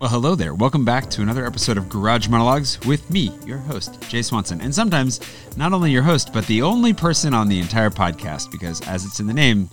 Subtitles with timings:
[0.00, 0.54] Well, hello there.
[0.54, 4.60] Welcome back to another episode of Garage Monologues with me, your host, Jay Swanson.
[4.60, 5.18] And sometimes,
[5.56, 9.18] not only your host, but the only person on the entire podcast, because as it's
[9.18, 9.68] in the name,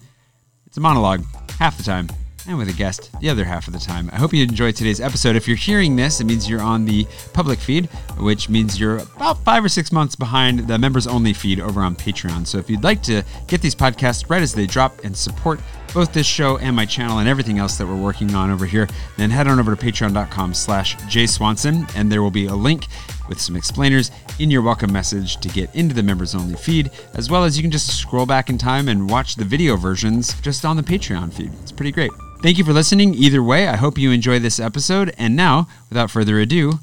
[0.65, 1.23] it's a monologue
[1.59, 2.09] half the time,
[2.47, 4.09] and with a guest the other half of the time.
[4.13, 5.35] I hope you enjoyed today's episode.
[5.35, 7.85] If you're hearing this, it means you're on the public feed,
[8.17, 11.95] which means you're about five or six months behind the members only feed over on
[11.95, 12.45] Patreon.
[12.45, 15.59] So if you'd like to get these podcasts right as they drop and support
[15.93, 18.87] both this show and my channel and everything else that we're working on over here,
[19.17, 22.87] then head on over to patreon.com slash jayswanson and there will be a link
[23.29, 27.29] with some explainers in your welcome message to get into the members only feed, as
[27.29, 30.65] well as you can just scroll back in time and watch the video versions just
[30.65, 31.51] on the Patreon feed.
[31.61, 32.11] It's pretty great.
[32.45, 33.15] Thank you for listening.
[33.15, 35.11] Either way, I hope you enjoy this episode.
[35.17, 36.73] And now, without further ado,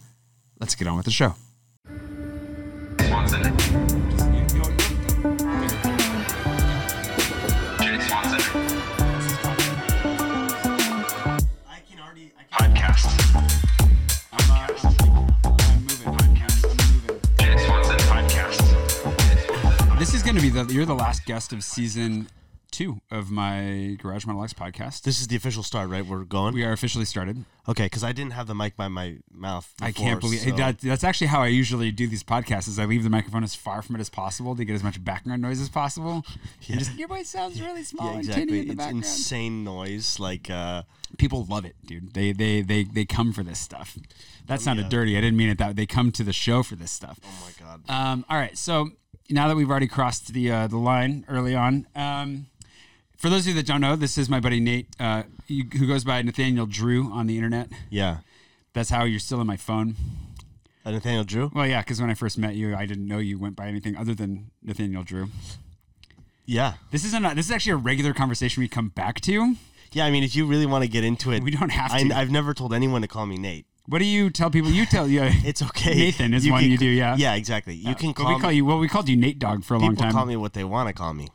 [0.59, 1.37] let's get on with the show.
[19.97, 22.27] This is going to be the you're the last guest of season
[22.73, 25.03] two of my Garage Monologues podcast.
[25.03, 26.05] This is the official start, right?
[26.05, 26.55] We're going.
[26.55, 27.45] We are officially started.
[27.69, 29.73] okay, because I didn't have the mic by my mouth.
[29.81, 32.67] I can't believe so- that, that's actually how I usually do these podcasts.
[32.67, 35.05] Is I leave the microphone as far from it as possible to get as much
[35.05, 36.25] background noise as possible.
[36.69, 38.43] And just your voice sounds really small Yeah, and exactly.
[38.43, 38.97] in the It's background.
[39.05, 40.19] insane noise.
[40.19, 40.83] Like, uh,
[41.19, 42.15] People love it, dude.
[42.15, 43.99] They they they they come for this stuff.
[44.47, 44.89] That sounded yeah.
[44.89, 45.19] dirty.
[45.19, 45.77] I didn't mean it that.
[45.77, 47.21] They come to the show for this stuff.
[47.23, 47.83] oh my god.
[47.91, 48.89] Um, all right, so
[49.29, 52.47] now that we've already crossed the uh, the line early on, um,
[53.23, 56.03] for those of you that don't know, this is my buddy Nate, uh, who goes
[56.05, 57.69] by Nathaniel Drew on the internet.
[57.89, 58.19] yeah.
[58.75, 59.95] That's how you're still in my phone.
[60.85, 61.51] Uh, Nathaniel Drew.
[61.55, 63.97] Well, yeah, because when I first met you, I didn't know you went by anything
[63.97, 65.29] other than Nathaniel Drew.
[66.47, 66.75] Yeah.
[66.91, 67.25] This isn't.
[67.25, 69.55] A, this is actually a regular conversation we come back to.
[69.93, 70.07] Yeah.
[70.07, 72.17] I mean, if you really want to get into it, We don't have I, to.
[72.17, 73.67] I've never told anyone to call me Nate.
[73.87, 74.71] What do you tell people?
[74.71, 75.31] You tell yeah.
[75.45, 75.95] It's okay.
[75.95, 77.15] Nathan is one can- you do, yeah.
[77.17, 77.75] Yeah, exactly.
[77.75, 78.57] You can call we call me.
[78.57, 78.65] you.
[78.65, 80.13] Well, we called you Nate Dog for a long people time.
[80.13, 81.29] call me what they want to call me.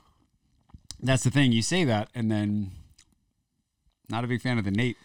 [1.00, 1.52] That's the thing.
[1.52, 2.72] You say that, and then
[4.10, 4.98] not a big fan of the Nate.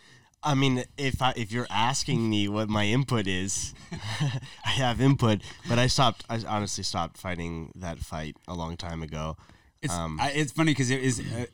[0.43, 3.75] I mean, if I if you're asking me what my input is,
[4.65, 6.25] I have input, but I stopped.
[6.29, 9.37] I honestly stopped fighting that fight a long time ago.
[9.81, 11.47] It's Um, I, it's funny because it is uh,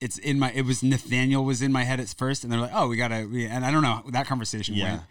[0.00, 2.72] it's in my it was Nathaniel was in my head at first, and they're like,
[2.74, 4.84] oh, we gotta, we, and I don't know that conversation Yeah.
[4.84, 5.02] went,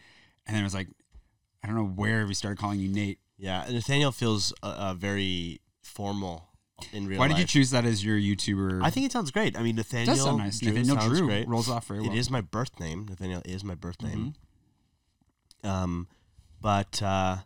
[0.45, 0.89] and then it was like,
[1.63, 3.19] I don't know where we started calling you Nate.
[3.37, 6.49] Yeah, Nathaniel feels uh, uh, very formal
[6.91, 7.35] in real Why life.
[7.37, 8.81] did you choose that as your YouTuber?
[8.83, 9.57] I think it sounds great.
[9.57, 10.15] I mean, it Nathaniel.
[10.15, 10.59] does sound nice.
[10.59, 11.47] Drew Nathaniel sounds Drew great.
[11.47, 12.11] rolls off very well.
[12.11, 13.05] It is my birth name.
[13.09, 14.35] Nathaniel is my birth name.
[15.63, 15.67] Mm-hmm.
[15.69, 16.07] Um,
[16.61, 17.37] but uh,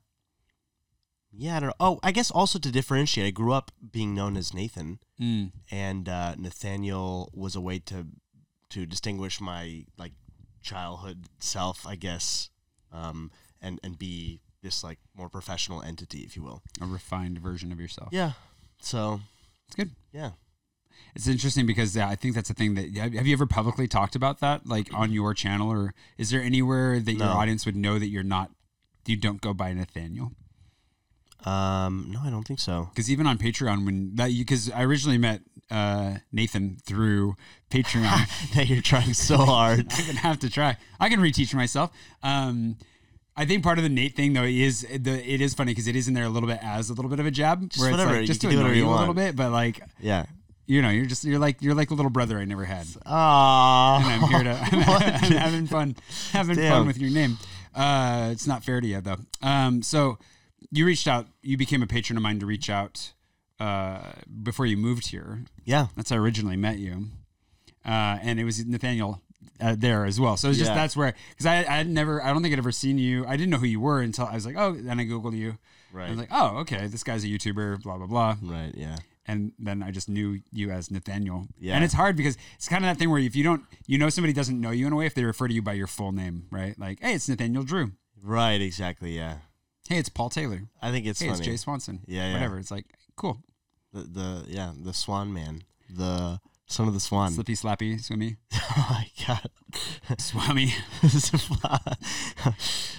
[1.31, 1.75] yeah, I don't know.
[1.79, 5.51] Oh, I guess also to differentiate, I grew up being known as Nathan, Mm.
[5.71, 8.05] and uh, Nathaniel was a way to
[8.69, 10.11] to distinguish my like
[10.61, 12.49] childhood self, I guess,
[12.91, 13.31] um,
[13.61, 16.61] and and be this like more professional entity, if you will.
[16.81, 18.09] a refined version of yourself.
[18.11, 18.33] Yeah.
[18.79, 19.21] So
[19.67, 19.91] It's good.
[20.11, 20.31] yeah.
[21.15, 24.39] It's interesting because I think that's the thing that have you ever publicly talked about
[24.39, 28.07] that, like on your channel, or is there anywhere that your audience would know that
[28.07, 28.51] you're not,
[29.07, 30.31] you don't go by Nathaniel?
[31.43, 32.89] Um, no, I don't think so.
[32.91, 37.35] Because even on Patreon, when that you because I originally met uh, Nathan through
[37.69, 38.53] Patreon.
[38.55, 39.79] that you're trying so hard.
[39.91, 40.77] I'm gonna have to try.
[40.99, 41.91] I can reteach myself.
[42.23, 42.77] Um,
[43.39, 45.95] I think part of the Nate thing though is the it is funny because it
[45.95, 47.77] is in there a little bit as a little bit of a jab, where it's
[47.79, 50.25] whatever, like just to do annoy you you a little bit, but like Yeah.
[50.65, 52.87] you know, you're just you're like you're like a little brother I never had.
[52.87, 54.01] Aww.
[54.01, 55.95] and I'm here to I'm having fun
[56.31, 57.37] having fun with your name.
[57.75, 59.17] Uh, it's not fair to you though.
[59.43, 60.17] Um, so
[60.71, 61.27] you reached out.
[61.43, 63.13] You became a patron of mine to reach out
[63.59, 63.99] uh,
[64.41, 65.43] before you moved here.
[65.63, 65.87] Yeah.
[65.95, 67.05] That's how I originally met you,
[67.85, 69.21] uh, and it was Nathaniel
[69.61, 70.37] uh, there as well.
[70.37, 70.75] So it's just Yeah.
[70.75, 73.25] that's where because I I never I don't think I'd ever seen you.
[73.25, 75.57] I didn't know who you were until I was like oh then I googled you.
[75.91, 76.07] Right.
[76.07, 78.73] I was like oh okay this guy's a YouTuber blah blah blah right.
[78.75, 78.97] Yeah.
[79.25, 81.47] and then I just knew you as Nathaniel.
[81.59, 81.75] Yeah.
[81.75, 84.09] And it's hard because it's kind of that thing where if you don't, you know,
[84.09, 86.11] somebody doesn't know you in a way if they refer to you by your full
[86.11, 86.77] name, right?
[86.79, 87.91] Like, hey, it's Nathaniel Drew.
[88.23, 88.61] Right.
[88.61, 89.15] Exactly.
[89.17, 89.39] Yeah.
[89.89, 90.61] Hey, it's Paul Taylor.
[90.81, 91.39] I think it's hey, funny.
[91.39, 92.01] it's Jay Swanson.
[92.07, 92.33] Yeah, yeah.
[92.33, 92.57] Whatever.
[92.59, 93.39] It's like cool.
[93.93, 97.31] the, the yeah the Swan Man, the son of the Swan.
[97.31, 99.49] Slippy, slappy, swimmy, oh my god.
[100.19, 100.73] swami.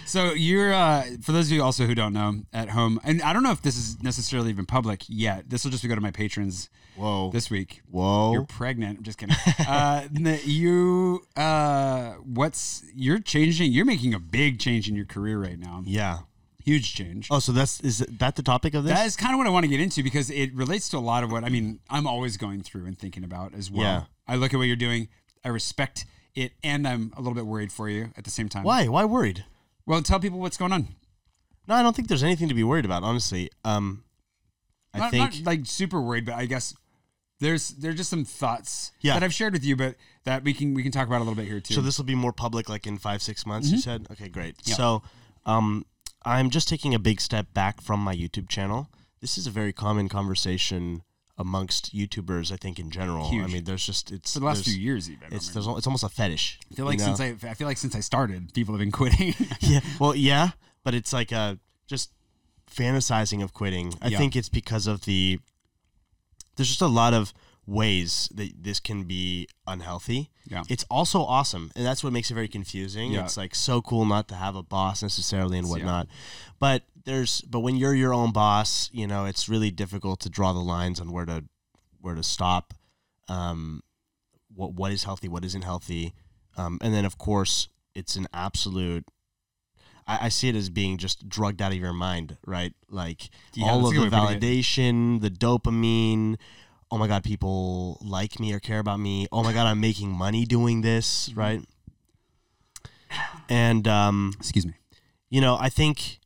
[0.09, 3.35] So you're, uh, for those of you also who don't know at home, and I
[3.35, 5.51] don't know if this is necessarily even public yet.
[5.51, 7.31] This will just go to my patrons Whoa.
[7.31, 7.83] this week.
[7.91, 8.33] Whoa.
[8.33, 8.97] You're pregnant.
[8.97, 9.37] I'm just kidding.
[9.69, 10.09] uh,
[10.47, 13.71] you, uh, what's you're changing?
[13.71, 15.83] You're making a big change in your career right now.
[15.85, 16.21] yeah.
[16.69, 17.29] Huge change.
[17.31, 18.93] Oh, so that's is that the topic of this?
[18.93, 21.01] That is kind of what I want to get into because it relates to a
[21.01, 21.81] lot of what I mean.
[21.89, 23.83] I'm always going through and thinking about as well.
[23.83, 24.03] Yeah.
[24.27, 25.09] I look at what you're doing.
[25.43, 26.05] I respect
[26.35, 28.65] it, and I'm a little bit worried for you at the same time.
[28.65, 28.87] Why?
[28.87, 29.47] Why worried?
[29.87, 30.89] Well, tell people what's going on.
[31.67, 33.03] No, I don't think there's anything to be worried about.
[33.03, 34.05] Honestly, um,
[34.93, 36.75] I not, think not like super worried, but I guess
[37.41, 39.15] there's there's just some thoughts Yeah.
[39.15, 39.95] that I've shared with you, but
[40.25, 41.73] that we can we can talk about a little bit here too.
[41.73, 41.81] so.
[41.81, 43.71] This will be more public, like in five, six months.
[43.71, 44.59] You said, okay, great.
[44.59, 44.73] Mm-hmm.
[44.73, 45.03] So,
[45.47, 45.87] um,
[46.29, 48.91] I'm just taking a big step back from my YouTube channel.
[49.21, 51.03] This is a very common conversation
[51.37, 53.27] amongst YouTubers, I think, in general.
[53.33, 55.29] I mean, there's just it's for the last few years, even.
[55.33, 56.59] It's I it's almost a fetish.
[56.71, 57.15] I feel like you know?
[57.15, 59.35] since I I feel like since I started, people have been quitting.
[59.61, 60.51] yeah, well, yeah,
[60.85, 62.13] but it's like uh just
[62.71, 63.95] fantasizing of quitting.
[64.03, 64.19] I Yeah.
[64.19, 65.41] think it's because of the
[66.57, 67.33] there's just a lot of
[67.69, 70.31] ways that this can be unhealthy.
[70.47, 70.63] Yeah.
[70.71, 73.13] It's also awesome, and that's what makes it very confusing.
[73.13, 73.25] Yeah.
[73.25, 75.73] It's like so cool not to have a boss necessarily and Yeah.
[75.73, 76.09] whatnot.
[76.59, 80.55] But there's but when you're your own boss, you know, it's really difficult to draw
[80.55, 81.45] the lines on where to
[82.01, 82.73] where to stop.
[83.29, 83.83] Um,
[84.55, 86.15] what what is healthy, what isn't healthy,
[86.57, 89.05] um, and then of course it's an absolute.
[90.11, 92.73] I, see it as being just drugged out of your mind, right?
[92.89, 96.39] Like Yeah, all of the good way of putting validation, the dopamine.
[96.91, 99.27] Oh my god, people like me or care about me.
[99.31, 101.39] Oh my god, I'm making money doing this, Mm-hmm.
[101.41, 101.63] right?
[103.49, 104.75] And um, Excuse me.
[105.31, 106.19] you know, I think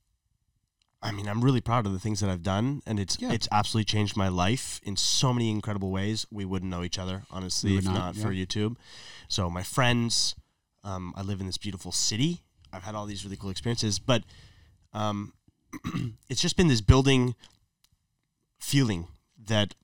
[1.04, 3.32] I mean, I'm really proud of the things that I've done and it's Yeah.
[3.32, 6.26] it's absolutely changed my life in so many incredible ways.
[6.30, 8.76] We wouldn't know each other, honestly, if not, not, for YouTube.
[9.28, 10.34] So my friends,
[10.84, 12.42] um, I live in this beautiful city.
[12.72, 14.22] I've had all these really cool experiences, but
[14.92, 15.32] um,
[16.28, 17.34] it's just been this building
[18.58, 19.08] feeling
[19.46, 19.74] that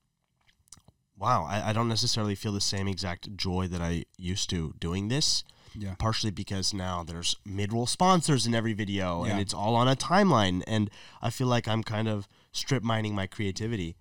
[1.19, 5.09] wow, I, I don't necessarily feel the same exact joy that I used to doing
[5.09, 5.43] this
[5.75, 5.95] Yeah.
[5.99, 10.63] partially because now there's mid-roll sponsors in every video and it's all on a timeline
[10.67, 13.95] and i feel like i'm kind of strip mining my creativity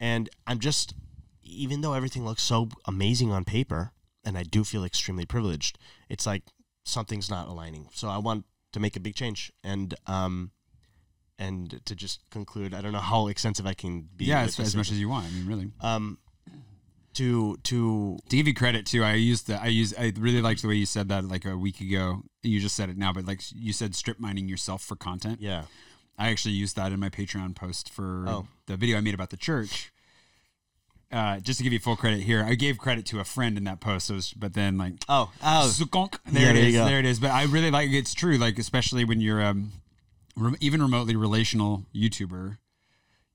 [0.00, 0.94] and i'm just
[1.42, 3.92] even though everything looks so amazing on paper
[4.24, 5.78] and i do feel extremely privileged
[6.08, 6.42] it's like
[6.84, 10.50] something's not aligning so i want to make a big change and um
[11.38, 14.74] and to just conclude i don't know how extensive i can be Yeah, as, as
[14.76, 15.26] much as you want.
[15.26, 15.70] I mean, really.
[15.80, 16.18] um
[17.14, 20.62] to to To give you credit too, I used the I use I really liked
[20.62, 22.22] the way you said that like a week ago.
[22.42, 25.40] You just said it now, but like you said, strip mining yourself for content.
[25.40, 25.64] yeah
[26.18, 28.46] I actually used that in my Patreon post for Oh.
[28.66, 29.90] the video I made about the church.
[31.12, 33.64] Uh, just to give you full credit here, I gave credit to a friend in
[33.64, 34.06] that post.
[34.06, 36.18] So was, but then like oh oh Zukonk.
[36.26, 36.74] Yeah, There it there is.
[36.74, 36.84] go.
[36.84, 37.18] There it is.
[37.18, 38.36] But I really like it's true.
[38.38, 39.72] Like especially when you're um,
[40.36, 42.58] re- even remotely relational YouTuber,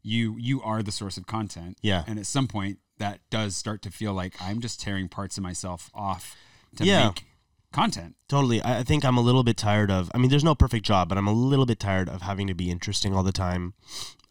[0.04, 1.78] you you are the source of content.
[1.82, 2.06] Yeah.
[2.08, 5.44] And at some point, that does start to feel like I'm just tearing parts of
[5.44, 6.36] myself off
[6.78, 7.08] to Yeah.
[7.08, 7.26] make
[7.72, 8.16] content.
[8.30, 8.64] Totally.
[8.64, 10.10] I think I'm a little bit tired of.
[10.16, 12.54] I mean, there's no perfect job, but I'm a little bit tired of having to
[12.54, 13.74] be interesting all the time.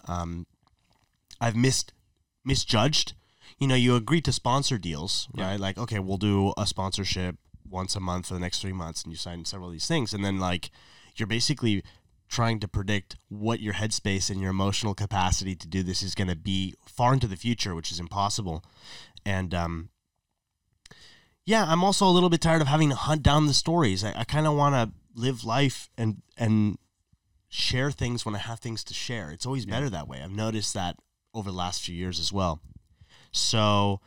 [0.06, 0.46] Um,
[1.40, 1.92] I've missed
[2.44, 3.12] misjudged.
[3.58, 5.46] You know, you agree to sponsor deals, Yeah.
[5.48, 5.60] right?
[5.60, 7.36] Like, okay, we'll do a sponsorship
[7.68, 10.12] once a month for the next three months, and you sign several of these things,
[10.14, 10.70] and then like
[11.16, 11.82] you're basically
[12.28, 16.28] trying to predict what your headspace and your emotional capacity to do this is going
[16.28, 18.64] to be far into the future, which is impossible.
[19.24, 19.90] And um,
[21.44, 24.04] yeah, I'm also a little bit tired of having to hunt down the stories.
[24.04, 26.78] I, I kind of want to live life and and
[27.48, 29.30] share things when I have things to share.
[29.30, 30.20] It's always better that way.
[30.22, 30.96] I've noticed that
[31.32, 32.60] over the last few years as well.
[33.30, 34.00] So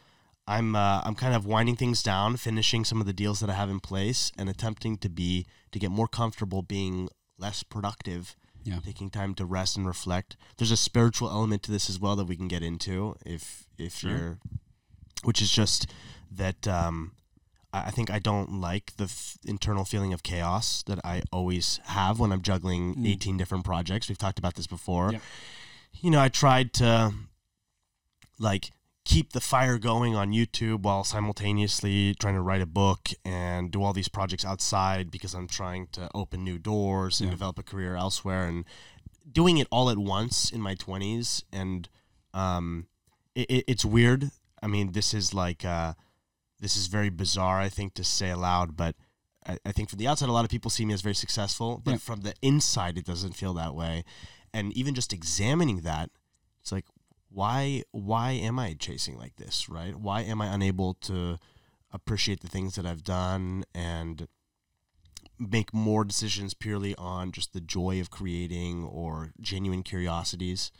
[0.48, 3.54] I'm uh, I'm kind of winding things down, finishing some of the deals that I
[3.54, 8.36] have in place, and attempting to be to get more comfortable being less productive.
[8.64, 8.80] Yeah.
[8.84, 10.36] Taking time to rest and reflect.
[10.58, 13.96] There's a spiritual element to this as well that we can get into if if
[14.00, 14.12] Sure.
[14.12, 14.38] you're,
[15.24, 15.90] which is just
[16.32, 17.14] that um,
[17.72, 22.20] I think I don't like the f- internal feeling of chaos that I always have
[22.20, 24.10] when I'm juggling 18 different projects.
[24.10, 25.14] We've talked about this before.
[25.14, 25.22] Yep.
[26.02, 27.14] You know, I tried to
[28.40, 28.72] like
[29.14, 33.82] keep the fire going on YouTube while simultaneously trying to write a book and do
[33.82, 37.36] all these projects outside because I'm trying to open new doors and Yeah.
[37.36, 38.66] develop a career elsewhere and
[39.40, 41.88] doing it all at once in my 20s and
[42.34, 42.88] um
[43.34, 44.32] it, it, it's weird.
[44.62, 45.94] I mean, this is like uh
[46.60, 48.94] this is very bizarre, I think, to say aloud, but
[49.46, 51.80] I, I think from the outside, a lot of people see me as very successful,
[51.86, 51.98] but Yeah.
[51.98, 54.04] from the inside, it doesn't feel that way.
[54.54, 56.10] And even just examining that,
[56.62, 56.86] it's like,
[57.38, 59.96] why, why am I chasing like this, right?
[59.96, 61.38] Why am I unable to
[61.92, 64.28] appreciate the things that I've done and
[65.38, 70.72] make more decisions purely on just the joy of creating or genuine curiosities?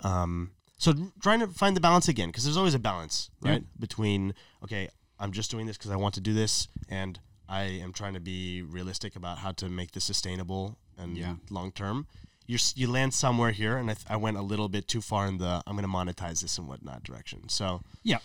[0.00, 0.92] Um, so
[1.22, 3.52] trying to find the balance again, because there's always a balance, Yeah.
[3.52, 3.64] right?
[3.78, 4.88] Between okay,
[5.20, 8.20] I'm just doing this because I want to do this, and I am trying to
[8.20, 11.36] be realistic about how to make this sustainable and Yeah.
[11.48, 12.08] long term.
[12.52, 15.26] You you land somewhere here, and I, th- I went a little bit too far
[15.30, 17.48] in the I'm going to monetize this and whatnot direction.
[17.48, 18.18] So Yeah.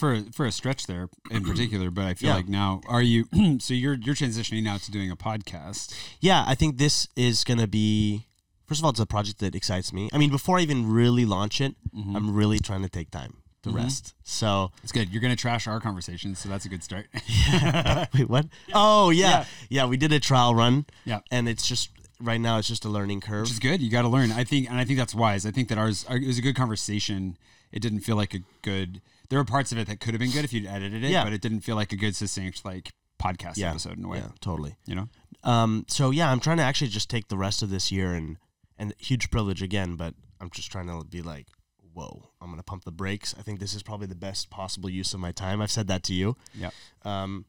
[0.00, 2.36] For for a stretch there in particular, but I feel Yeah.
[2.40, 3.20] like now are you
[3.66, 5.94] so you're you're transitioning now to doing a podcast.
[6.20, 8.24] yeah, I think this is gonna be.
[8.66, 10.10] First of all, it's a project that excites me.
[10.12, 12.16] I mean, before I even really launch it, Mm-hmm.
[12.16, 13.32] I'm really trying to take time
[13.62, 14.14] to rest.
[14.24, 15.06] So It's good.
[15.10, 17.06] You're gonna trash our conversations, so that's a good start.
[18.14, 18.46] Wait, what?
[18.74, 19.28] Oh yeah.
[19.30, 19.44] Yeah.
[19.70, 20.86] yeah, We did a trial run.
[21.04, 21.20] Yeah.
[21.30, 22.58] and it's just right now.
[22.58, 23.42] It's just a learning curve.
[23.42, 23.80] Which is good.
[23.80, 24.32] You got to learn.
[24.32, 25.46] I think, and I think that's wise.
[25.46, 27.36] I think that ours it was a good conversation.
[27.72, 29.00] It didn't feel like a good.
[29.28, 31.24] There were parts of it that could have been good if you'd edited it, Yeah.
[31.24, 32.90] but it didn't feel like a good succinct like
[33.22, 34.18] podcast yeah, episode in a way.
[34.18, 34.76] Yeah, totally.
[34.86, 35.08] You know.
[35.44, 38.38] Um, so yeah, I'm trying to actually just take the rest of this year and
[38.78, 41.46] and huge privilege again, but I'm just trying to be like,
[41.92, 43.34] whoa, I'm gonna pump the brakes.
[43.38, 45.60] I think this is probably the best possible use of my time.
[45.60, 46.36] I've said that to you.
[46.54, 46.70] Yeah.
[47.04, 47.44] Um,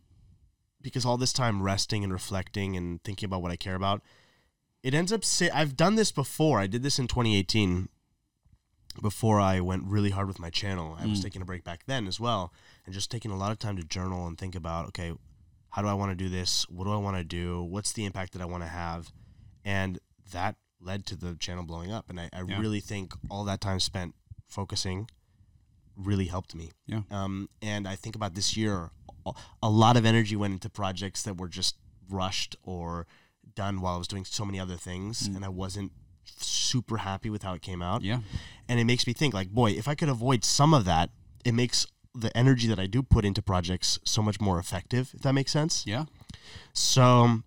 [0.82, 4.02] because all this time resting and reflecting and thinking about what I care about,
[4.84, 5.24] it ends up.
[5.54, 6.60] I've done this before.
[6.60, 7.90] I did this in 2018.
[9.02, 12.06] Before I went really hard with my channel, I was taking a break back then
[12.08, 12.52] as well,
[12.86, 15.14] and just taking a lot of time to journal and think about, okay,
[15.70, 16.68] how do I want to do this?
[16.70, 17.62] What do I want to do?
[17.64, 19.14] What's the impact that I want to have?
[19.64, 20.00] And
[20.34, 22.10] that led to the channel blowing up.
[22.10, 22.60] And I, I Yeah.
[22.60, 24.16] really think all that time spent
[24.48, 25.10] focusing
[25.96, 26.72] really helped me.
[26.88, 27.02] Yeah.
[27.12, 28.90] Um, and I think about this year,
[29.62, 31.76] a lot of energy went into projects that were just
[32.10, 33.06] rushed or
[33.56, 35.92] done while I was doing so many other things, and I wasn't
[36.26, 38.02] super happy with how it came out.
[38.02, 38.20] Yeah.
[38.68, 41.10] And it makes me think, like, boy, if I could avoid some of that,
[41.44, 45.12] it makes the energy that I do put into projects so much more effective.
[45.14, 45.86] If that makes sense.
[45.86, 46.06] Yeah.
[46.74, 47.42] So,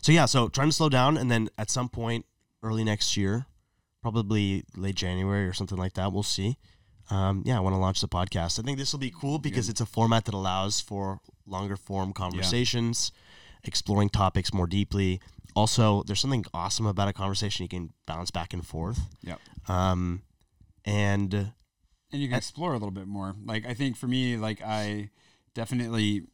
[0.00, 2.26] so yeah, so trying to slow down, and then at some point
[2.62, 3.46] early next year,
[4.02, 6.56] probably late January or something like that, we'll see.
[7.10, 8.58] Um, yeah, I want to launch the podcast.
[8.60, 12.12] I think this will be cool because it's a format that allows for longer form
[12.12, 13.12] conversations,
[13.68, 15.20] exploring topics more deeply.
[15.54, 18.98] Also, there's something awesome about a conversation you can bounce back and forth.
[19.22, 19.36] Yeah.
[19.68, 20.22] Um,
[20.84, 23.34] and and you can explore a little bit more.
[23.44, 25.10] Like I think for me, like I
[25.54, 26.24] definitely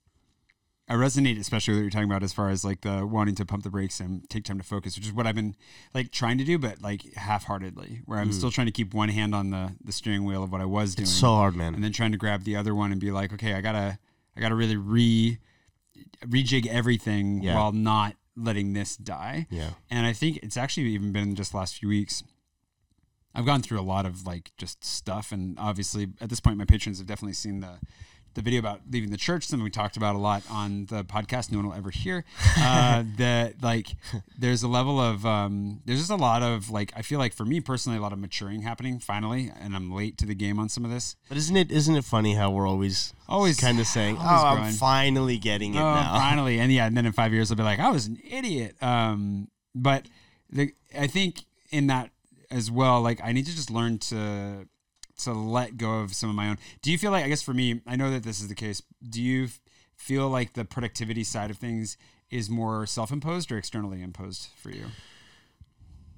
[0.87, 3.47] I resonate especially with what you're talking about as far as like the wanting to
[3.47, 5.57] pump the brakes and take time to focus, which is what I've been
[5.95, 9.09] like trying to do, but like half heartedly, where I'm still trying to keep one
[9.09, 11.05] hand on the the steering wheel of what I was doing.
[11.05, 11.75] it's so hard, man.
[11.75, 13.99] and then trying to grab the other one and be like, okay, I gotta
[14.37, 15.38] I gotta really re
[16.26, 17.54] rejig everything Yeah.
[17.56, 19.46] while not letting this die.
[19.50, 19.70] yeah.
[19.90, 22.22] And I think it's actually even been just last few weeks.
[23.34, 26.64] I've gone through a lot of like just stuff, and obviously at this point, my
[26.64, 27.78] patrons have definitely seen the
[28.35, 29.45] the video about leaving the church.
[29.47, 31.50] Something we talked about a lot on the podcast.
[31.53, 32.25] No one will ever hear.
[32.57, 33.88] Uh, that like
[34.38, 37.45] there's a level of um, there's just a lot of like I feel like for
[37.45, 40.69] me personally, a lot of maturing happening finally, and I'm late to the game on
[40.69, 41.17] some of this.
[41.29, 44.73] But isn't it isn't it funny how we're always Always- kind of saying, "Oh, I'm
[44.75, 47.62] finally getting it Oh, now." finally, and yeah, and then in five years I'll be
[47.64, 48.81] like, I was an idiot.
[48.83, 50.07] Um, but
[50.50, 52.11] the, I think in that
[52.50, 54.67] as well, like I need to just learn to
[55.18, 56.59] to let go of some of my own.
[56.83, 57.25] Do you feel like?
[57.25, 58.83] I guess for me, I know that this is the case.
[59.09, 59.49] Do you
[59.97, 61.97] feel like the productivity side of things
[62.30, 64.87] is more self-imposed or externally imposed for you?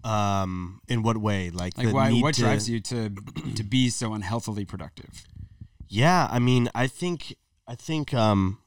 [0.05, 1.51] Um, in what way?
[1.51, 2.13] Like, Like, why?
[2.13, 3.11] What to- drives you to
[3.55, 5.25] to be so unhealthily productive?
[5.89, 7.37] Yeah, I mean, I think
[7.67, 8.59] I think um,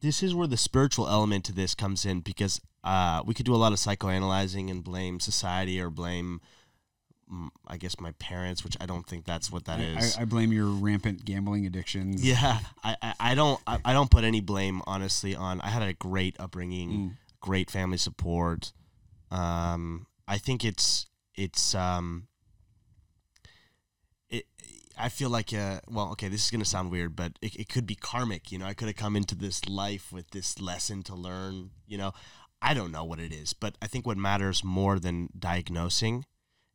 [0.00, 3.54] this is where the spiritual element to this comes in because uh, we could do
[3.54, 6.40] a lot of psychoanalyzing and blame society or blame,
[7.66, 10.16] I guess, my parents, which I don't think that's what that I, is.
[10.16, 12.24] I, I blame your rampant gambling addictions.
[12.26, 15.60] Yeah, I, I, I don't I, I don't put any blame honestly on.
[15.60, 17.16] I had a great upbringing, Mm.
[17.40, 18.72] great family support.
[19.30, 21.06] Um, I think it's
[21.36, 22.26] it's um.
[24.28, 24.46] It,
[24.98, 27.86] I feel like uh well okay this is gonna sound weird but it, it could
[27.86, 31.14] be karmic you know I could have come into this life with this lesson to
[31.14, 32.12] learn you know
[32.62, 36.26] I don't know what it is but I think what matters more than diagnosing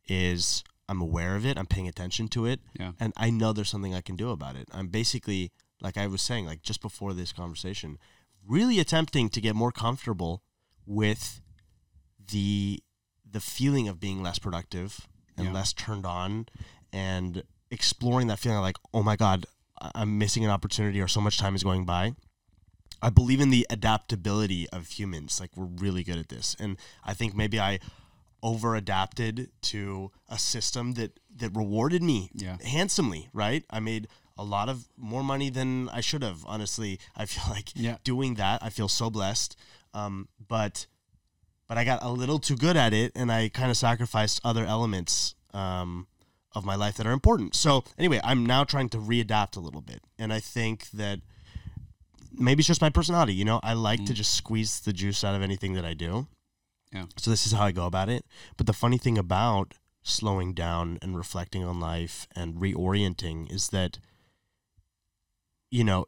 [0.08, 2.92] is I'm aware of it I'm paying attention to it Yeah.
[3.00, 4.68] and I know there's something I can do about it.
[4.72, 7.98] I'm basically, like I was saying, like just before this conversation,
[8.46, 10.42] really attempting to get more comfortable
[10.86, 11.40] with
[12.30, 12.80] the
[13.28, 15.52] the feeling of being less productive and Yeah.
[15.52, 16.46] less turned on,
[16.92, 19.44] and exploring that feeling like, oh my god,
[19.94, 22.14] I'm missing an opportunity, or so much time is going by.
[23.02, 25.40] I believe in the adaptability of humans.
[25.40, 27.80] Like we're really good at this, and I think maybe I
[28.42, 32.56] over adapted to a system that that rewarded me Yeah.
[32.64, 33.28] handsomely.
[33.32, 36.44] Right, I made a lot of more money than I should have.
[36.46, 37.96] Honestly, I feel like Yeah.
[38.04, 38.62] doing that.
[38.62, 39.56] I feel so blessed.
[39.94, 40.86] Um, but
[41.68, 44.64] but I got a little too good at it, and I kind of sacrificed other
[44.64, 46.06] elements um,
[46.54, 47.54] of my life that are important.
[47.56, 51.20] So anyway, I'm now trying to readapt a little bit, and I think that
[52.32, 53.34] maybe it's just my personality.
[53.34, 56.26] You know, I like to just squeeze the juice out of anything that I do.
[56.96, 57.06] Yeah.
[57.16, 58.24] So this is how I go about it.
[58.56, 63.98] But the funny thing about slowing down and reflecting on life and reorienting is that
[65.70, 66.06] you know,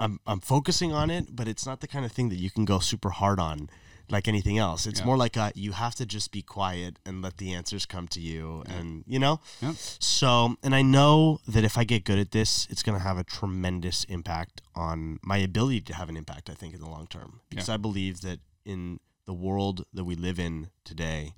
[0.00, 2.64] I'm I'm focusing on it, but it's not the kind of thing that you can
[2.64, 3.70] go super hard on
[4.10, 4.86] like anything else.
[4.86, 5.06] It's Yeah.
[5.06, 8.20] more like a, you have to just be quiet and let the answers come to
[8.20, 9.40] you, and you know.
[9.60, 9.74] Yep.
[9.76, 13.18] So, and I know that if I get good at this, it's going to have
[13.18, 16.48] a tremendous impact on my ability to have an impact.
[16.48, 20.14] I think in the long term, because I believe that in the world that we
[20.16, 21.34] live in today,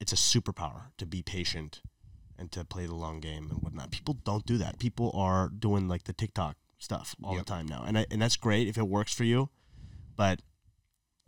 [0.00, 1.82] it's a superpower to be patient
[2.38, 3.90] and to play the long game and whatnot.
[3.90, 4.78] People don't do that.
[4.78, 7.44] People are doing like the TikTok stuff all Yep.
[7.44, 9.50] the time now, and I, and that's great if it works for you,
[10.16, 10.40] but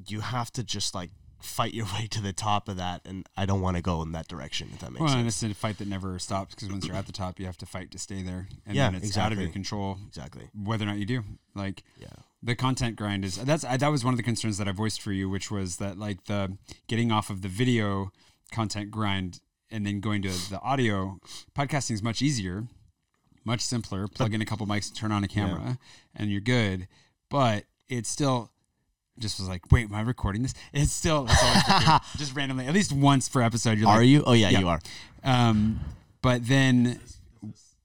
[0.08, 1.10] you have to just like
[1.42, 4.12] fight your way to the top of that, and I don't want to go in
[4.12, 4.70] that direction.
[4.72, 5.42] If that makes Well, and sense.
[5.42, 7.66] it's a fight that never stops because once you're at the top, you have to
[7.66, 10.48] fight to stay there, and Yeah, then it's out of your control Exactly.
[10.54, 11.24] whether or not you do.
[11.54, 12.08] Like Yeah.
[12.42, 15.00] The content grind is that's I, that was one of the concerns that I voiced
[15.00, 16.56] for you, which was that like the
[16.88, 18.10] getting off of the video
[18.50, 21.18] content grind and then going to the audio
[21.56, 22.64] podcasting is much easier,
[23.44, 24.06] much simpler.
[24.08, 25.78] Plug in a couple mics, turn on a camera,
[26.14, 26.88] and you're good.
[27.30, 28.50] But it's still
[29.18, 30.54] just was like, wait, am I recording this?
[30.72, 32.18] It's still that's all I have to do.
[32.24, 33.78] just randomly, at least once per episode.
[33.78, 34.24] You're Are like, you?
[34.26, 34.58] Oh yeah, Yeah.
[34.60, 34.80] you are.
[35.22, 35.80] um,
[36.22, 37.00] but then,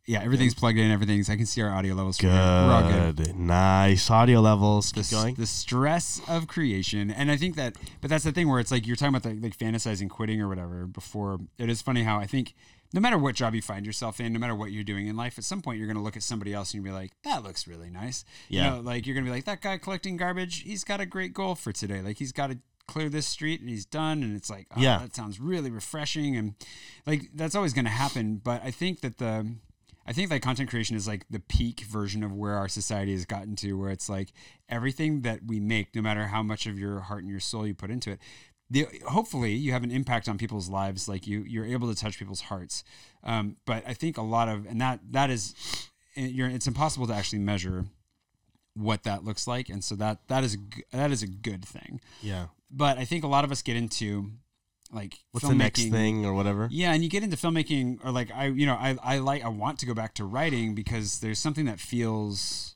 [0.07, 0.89] yeah, everything's plugged in.
[0.89, 1.29] Everything's.
[1.29, 2.17] I can see our audio levels.
[2.17, 2.37] From here.
[2.39, 3.15] We're all good.
[3.17, 3.35] Good.
[3.35, 4.91] Nice audio levels.
[4.93, 5.35] The, Keep going.
[5.35, 8.87] the stress of creation, and I think that, but that's the thing where it's like
[8.87, 10.85] you're talking about the, like fantasizing quitting or whatever.
[10.87, 12.55] Before it is funny how I think
[12.93, 15.37] no matter what job you find yourself in, no matter what you're doing in life,
[15.37, 17.43] at some point you're going to look at somebody else and you'll be like, that
[17.43, 18.23] looks really nice.
[18.47, 18.63] Yeah.
[18.63, 21.05] You know, like you're going to be like, that guy collecting garbage, he's got a
[21.05, 22.01] great goal for today.
[22.01, 24.23] Like he's got to clear this street and he's done.
[24.23, 24.99] And it's like, oh, Yeah.
[24.99, 26.37] that sounds really refreshing.
[26.37, 26.53] And
[27.05, 28.37] like, that's always going to happen.
[28.41, 29.53] But I think that the,
[30.07, 33.25] I think like content creation is like the peak version of where our society has
[33.25, 34.31] gotten to, where it's like
[34.69, 37.73] everything that we make, no matter how much of your heart and your soul you
[37.73, 38.19] put into it,
[38.69, 41.07] the, hopefully you have an impact on people's lives.
[41.09, 42.83] Like you, you're able to touch people's hearts.
[43.23, 45.53] Um, but I think a lot of, and that that is,
[46.15, 47.85] you're, it's impossible to actually measure
[48.73, 50.57] what that looks like, and so that that is
[50.91, 51.99] that is a good thing.
[52.21, 52.47] yeah.
[52.69, 54.31] But I think a lot of us get into
[54.91, 56.67] like What's the next thing or whatever?
[56.71, 59.49] yeah, and you get into filmmaking, or like I, you know, I, I like, I
[59.49, 62.75] want to go back to writing because there's something that feels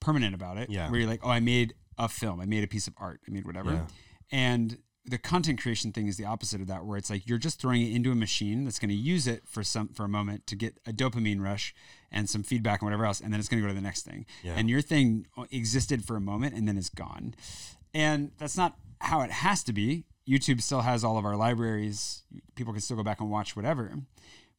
[0.00, 0.70] permanent about it.
[0.70, 0.90] Yeah.
[0.90, 3.30] Where you're like, oh, I made a film, I made a piece of art, I
[3.30, 3.86] made whatever, Yeah.
[4.30, 7.58] and the content creation thing is the opposite of that, where it's like you're just
[7.60, 10.46] throwing it into a machine that's going to use it for some for a moment
[10.46, 11.74] to get a dopamine rush
[12.12, 14.02] and some feedback and whatever else, and then it's going to go to the next
[14.04, 14.26] thing.
[14.42, 14.54] Yeah.
[14.56, 17.34] And your thing existed for a moment and then it's gone,
[17.94, 20.04] and that's not how it has to be.
[20.30, 22.22] YouTube still has all of our libraries.
[22.54, 23.92] People can still go back and watch whatever.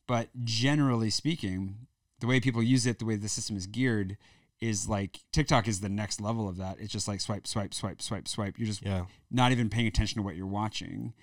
[0.08, 1.88] But generally speaking,
[2.20, 4.18] the way people use it, the way the system is geared,
[4.60, 6.80] is like TikTok is the next level of that.
[6.80, 8.60] It's just like swipe, swipe, swipe, swipe, swipe.
[8.60, 9.06] You're just Yeah.
[9.32, 11.14] not even paying attention to what you're watching.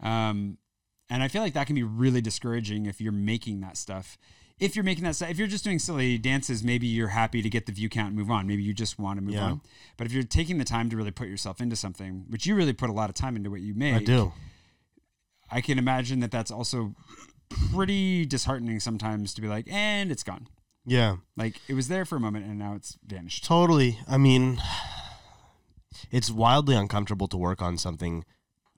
[0.00, 0.58] Um,
[1.10, 4.16] and I feel like that can be really discouraging if you're making that stuff.
[4.58, 7.66] If you're making that if you're just doing silly dances, maybe you're happy to get
[7.66, 8.46] the view count and move on.
[8.46, 9.44] Maybe you just want to move Yeah.
[9.46, 9.60] on.
[9.96, 12.72] But if you're taking the time to really put yourself into something, which you really
[12.72, 14.32] put a lot of time into what you make, I do.
[15.50, 16.94] I can imagine that that's also
[17.72, 20.46] pretty disheartening sometimes to be like, and it's gone.
[20.86, 21.16] Yeah.
[21.36, 23.44] Like it was there for a moment and now it's vanished.
[23.44, 23.98] Totally.
[24.06, 24.60] I mean,
[26.10, 28.24] it's wildly uncomfortable to work on something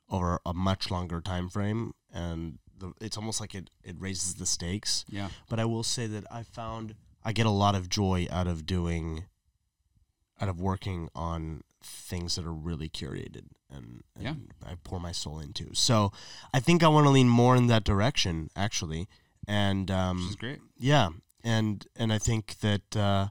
[0.08, 4.46] over a much longer time frame, and the, it's almost like it, it raises the
[4.46, 5.04] stakes.
[5.08, 5.28] Yeah.
[5.48, 8.66] But I will say that I found I get a lot of joy out of
[8.66, 9.24] doing,
[10.40, 14.34] out of working on things that are really curated and, and Yeah.
[14.64, 15.74] I pour my soul into.
[15.74, 16.12] So
[16.54, 19.08] I think I want to lean more in that direction, actually.
[19.48, 20.58] And um, Which is great.
[20.76, 21.10] yeah,
[21.44, 23.28] and and I think that uh,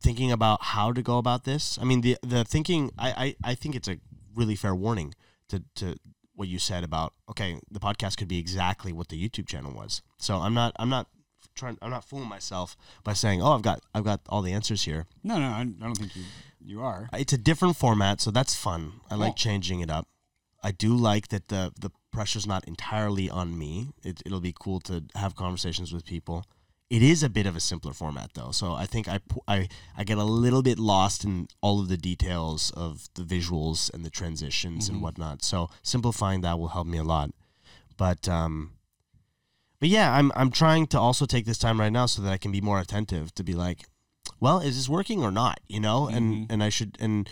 [0.00, 1.78] thinking about how to go about this.
[1.80, 2.90] I mean, the the thinking.
[2.98, 3.98] I, I I think it's a
[4.34, 5.14] really fair warning
[5.48, 5.96] to to
[6.34, 10.02] what you said about okay, the podcast could be exactly what the YouTube channel was.
[10.18, 11.08] So I'm not I'm not
[11.54, 14.84] trying I'm not fooling myself by saying oh I've got I've got all the answers
[14.84, 15.06] here.
[15.22, 16.24] No, no, I I don't think you
[16.64, 17.08] you are.
[17.12, 18.94] It's a different format, so that's fun.
[19.10, 20.08] I like changing it up.
[20.62, 23.90] I do like that the the pressure's not entirely on me.
[24.02, 26.46] It, it'll be cool to have conversations with people.
[26.94, 30.04] It is a bit of a simpler format though, so I think I I I
[30.04, 34.10] get a little bit lost in all of the details of the visuals and the
[34.10, 35.42] transitions and whatnot.
[35.42, 37.32] So simplifying that will help me a lot.
[37.96, 38.74] But um,
[39.80, 42.38] but yeah, I'm I'm trying to also take this time right now so that I
[42.38, 43.88] can be more attentive to be like,
[44.38, 45.58] well, is this working or not?
[45.66, 47.28] You know, and and I should and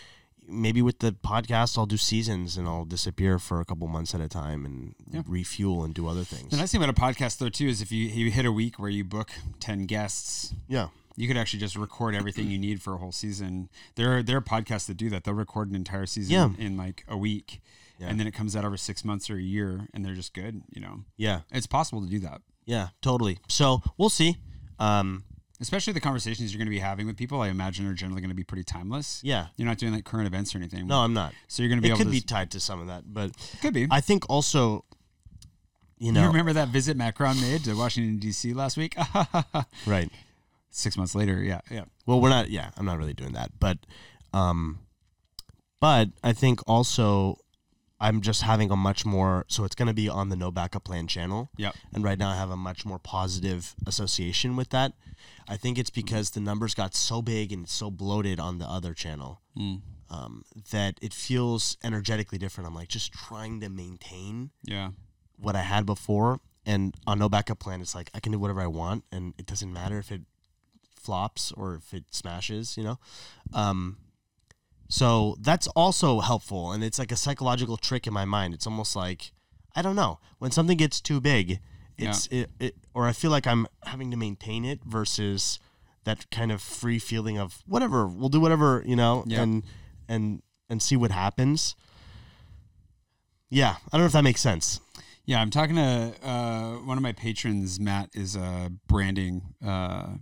[0.52, 4.20] maybe with the podcast I'll do seasons and I'll disappear for a couple months at
[4.20, 5.22] a time and Yeah.
[5.26, 6.50] refuel and do other things.
[6.50, 8.78] The nice thing about a podcast though too is if you you hit a week
[8.78, 12.94] where you book ten guests, yeah, you could actually just record everything you need for
[12.94, 13.68] a whole season.
[13.96, 15.24] There are there are podcasts that do that.
[15.24, 16.50] They'll record an entire season Yeah.
[16.64, 17.60] in like a week,
[17.98, 18.08] Yeah.
[18.08, 20.62] and then it comes out over six months or a year, and they're just good.
[20.74, 22.42] You know, yeah, it's possible to do that.
[22.66, 23.38] yeah, totally.
[23.48, 24.36] So we'll see.
[24.78, 25.24] Um,
[25.62, 27.40] especially the conversations you're going to be having with people.
[27.40, 29.20] I imagine are generally going to be pretty timeless.
[29.22, 29.46] Yeah.
[29.56, 30.86] You're not doing like current events or anything.
[30.86, 31.32] No, I'm not.
[31.48, 32.10] So you're going to be It able could to.
[32.10, 33.30] be tied to some of that, but
[33.62, 33.86] could be.
[33.90, 34.84] I think also,
[35.98, 38.52] you know, you remember that visit Macron made to Washington D.C.
[38.52, 38.96] last week?
[39.86, 40.10] right?
[40.70, 42.50] Six months later, yeah, yeah, Well, we're not.
[42.50, 43.78] Yeah, I'm not really doing that, but,
[44.32, 44.80] um,
[45.80, 47.36] but I think also,
[48.02, 49.44] I'm just having a much more.
[49.48, 51.50] So it's going to be on the No Backup Plan channel.
[51.56, 51.76] Yep.
[51.94, 54.92] And right now, I have a much more positive association with that.
[55.48, 58.92] I think it's because the numbers got so big and so bloated on the other
[58.92, 59.40] channel
[60.10, 62.68] um, that it feels energetically different.
[62.68, 64.90] I'm like just trying to maintain yeah.
[65.36, 66.40] what I had before.
[66.66, 69.46] And on no backup plan, it's like I can do whatever I want, and it
[69.46, 70.22] doesn't matter if it
[70.94, 72.98] flops or if it smashes, you know.
[73.52, 73.96] Um,
[74.92, 78.52] so that's also helpful, and it's like a psychological trick in my mind.
[78.52, 79.32] It's almost like
[79.74, 81.60] I don't know when something gets too big,
[81.96, 85.58] it's it, it or I feel like I'm having to maintain it versus
[86.04, 89.42] that kind of free feeling of whatever we'll do whatever you know Yeah.
[89.42, 89.62] and
[90.08, 91.74] and and see what happens.
[93.50, 94.80] Yeah, I don't know if that makes sense.
[95.24, 97.78] Yeah, I'm talking to uh, one of my patrons.
[97.78, 100.14] Matt is a branding uh,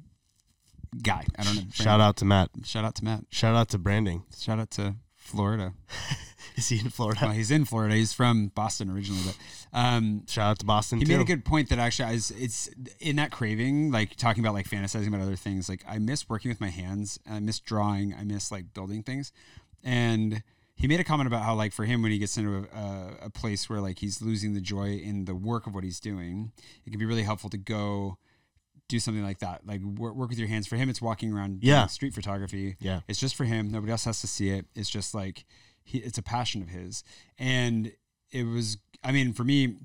[1.02, 1.24] guy.
[1.38, 1.62] I don't know.
[1.72, 2.50] Shout out to Matt.
[2.64, 3.24] Shout out to Matt.
[3.30, 4.24] Shout out to branding.
[4.36, 5.74] Shout out to Florida.
[6.56, 7.20] Is he in Florida?
[7.22, 7.94] Well, he's in Florida.
[7.94, 9.36] He's from Boston originally, but
[9.78, 11.12] um, Shout out to Boston he too.
[11.12, 14.68] made a good point that actually is it's in that craving, like talking about like
[14.68, 15.68] fantasizing about other things.
[15.68, 17.18] Like I miss working with my hands.
[17.24, 18.14] and I miss drawing.
[18.14, 19.32] I miss like building things,
[19.84, 20.42] and
[20.74, 23.10] he made a comment about how like for him when he gets into a, a,
[23.26, 26.52] a place where like he's losing the joy in the work of what he's doing,
[26.84, 28.18] it can be really helpful to go
[28.90, 29.66] do something like that.
[29.66, 30.66] Like work, work with your hands.
[30.66, 31.86] For him, it's walking around Yeah.
[31.86, 32.76] street photography.
[32.80, 33.00] Yeah.
[33.08, 33.70] It's just for him.
[33.70, 34.66] Nobody else has to see it.
[34.74, 35.44] It's just like
[35.82, 37.02] he, it's a passion of his.
[37.38, 37.92] And
[38.30, 39.76] it was, I mean, for me,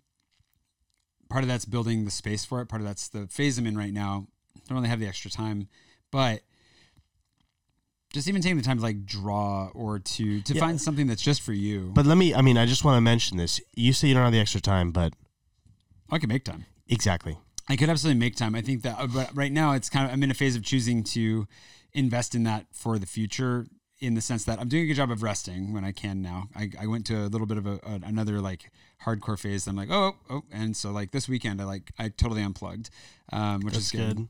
[1.30, 2.68] part of that's building the space for it.
[2.68, 4.28] Part of that's the phase I'm in right now.
[4.58, 5.68] I don't really have the extra time,
[6.12, 6.42] but
[8.14, 10.60] just even taking the time to like draw or to to Yeah.
[10.62, 11.92] find something that's just for you.
[11.94, 12.34] But let me.
[12.34, 13.60] I mean, I just want to mention this.
[13.76, 15.14] You say you don't have the extra time, but
[16.12, 16.66] oh, I can make time.
[16.88, 17.38] exactly.
[17.68, 18.56] I could absolutely make time.
[18.56, 20.64] I think that, uh, but right now it's kind of I'm in a phase of
[20.64, 21.48] choosing to
[21.94, 23.68] invest in that for the future.
[24.02, 26.50] In the sense that I'm doing a good job of resting when I can now.
[26.54, 28.70] I, I went to a little bit of a, a another like
[29.06, 29.66] hardcore phase.
[29.68, 32.90] I'm like, oh, oh, and so like this weekend, I like I totally unplugged,
[33.32, 34.18] um, which That's is good.
[34.18, 34.28] good.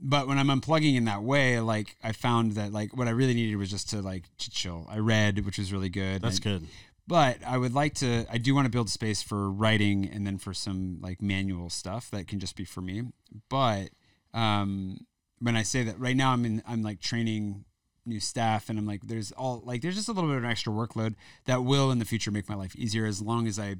[0.00, 3.32] But when I'm unplugging in that way, like I found that like what I really
[3.32, 4.86] needed was just to like ch- chill.
[4.90, 6.20] I read, which was really good.
[6.22, 6.66] That's I- good.
[7.10, 8.24] But I would like to.
[8.30, 12.08] I do want to build space for writing and then for some like manual stuff
[12.12, 13.02] that can just be for me.
[13.48, 13.88] But
[14.32, 15.00] um,
[15.40, 16.62] when I say that right now, I'm in.
[16.68, 17.64] I'm like training
[18.06, 20.50] new staff, and I'm like, there's all like there's just a little bit of an
[20.50, 23.74] extra workload that will in the future make my life easier as long as I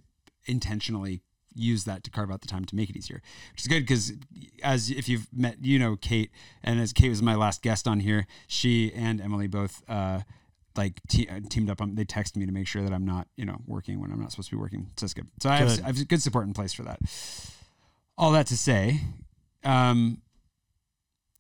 [0.47, 1.23] intentionally
[1.55, 4.13] use that to carve out the time to make it easier which is good because
[4.63, 6.31] as if you've met you know kate
[6.63, 10.21] and as kate was my last guest on here she and emily both uh
[10.77, 13.27] like te- uh, teamed up on they text me to make sure that i'm not
[13.37, 15.57] you know working when i'm not supposed to be working so that's good so I
[15.57, 15.83] have, Good.
[15.83, 17.01] I have good support in place for that
[18.17, 19.01] all that to say
[19.65, 20.23] um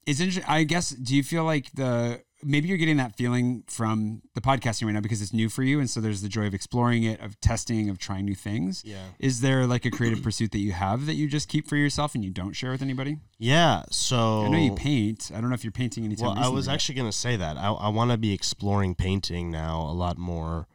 [0.06, 4.22] it's interesting i guess do you feel like the maybe you're getting that feeling from
[4.34, 6.54] the podcasting right now because it's new for you and so there's the joy of
[6.54, 9.04] exploring it of testing of trying new things Yeah.
[9.18, 12.14] is there like a creative pursuit that you have that you just keep for yourself
[12.14, 13.82] and you don't share with anybody Yeah.
[13.90, 16.66] So i know you paint i don't know if you're painting anytime Well, I was
[16.66, 17.56] but- actually going to say that.
[17.58, 20.66] I, I want to be exploring painting now a lot more.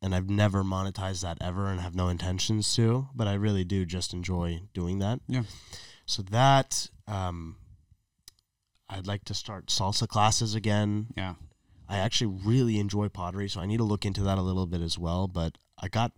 [0.00, 3.84] And I've never monetized that ever and have no intentions to, but I really do
[3.84, 5.18] just enjoy doing that.
[5.26, 5.42] yeah
[6.06, 7.56] So that, um,
[8.90, 11.08] I'd like to start salsa classes again.
[11.16, 11.34] yeah
[11.90, 14.82] I actually really enjoy pottery, so I need to look into that a little bit
[14.82, 15.26] as well.
[15.26, 16.12] But I got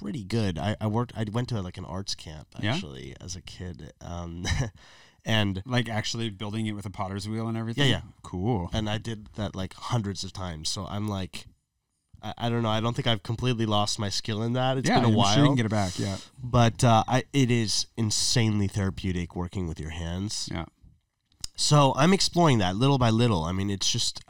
[0.00, 0.58] pretty good.
[0.58, 1.12] I, I worked.
[1.16, 2.74] I went to like an arts camp Yeah?
[2.74, 4.44] actually as a kid, um,
[5.24, 8.00] and like actually building it with a potter's wheel and everything Yeah, yeah.
[8.22, 10.68] cool and I did that like hundreds of times.
[10.68, 11.46] So I'm like,
[12.22, 12.68] I, I don't know.
[12.68, 14.76] I don't think I've completely lost my skill in that.
[14.76, 17.04] It's yeah been a I'm while, sure you can get it back yeah but uh,
[17.08, 20.50] I, it is insanely therapeutic working with your hands.
[20.52, 20.66] yeah
[21.60, 23.42] So I'm exploring that little by little.
[23.42, 24.20] I mean, it's just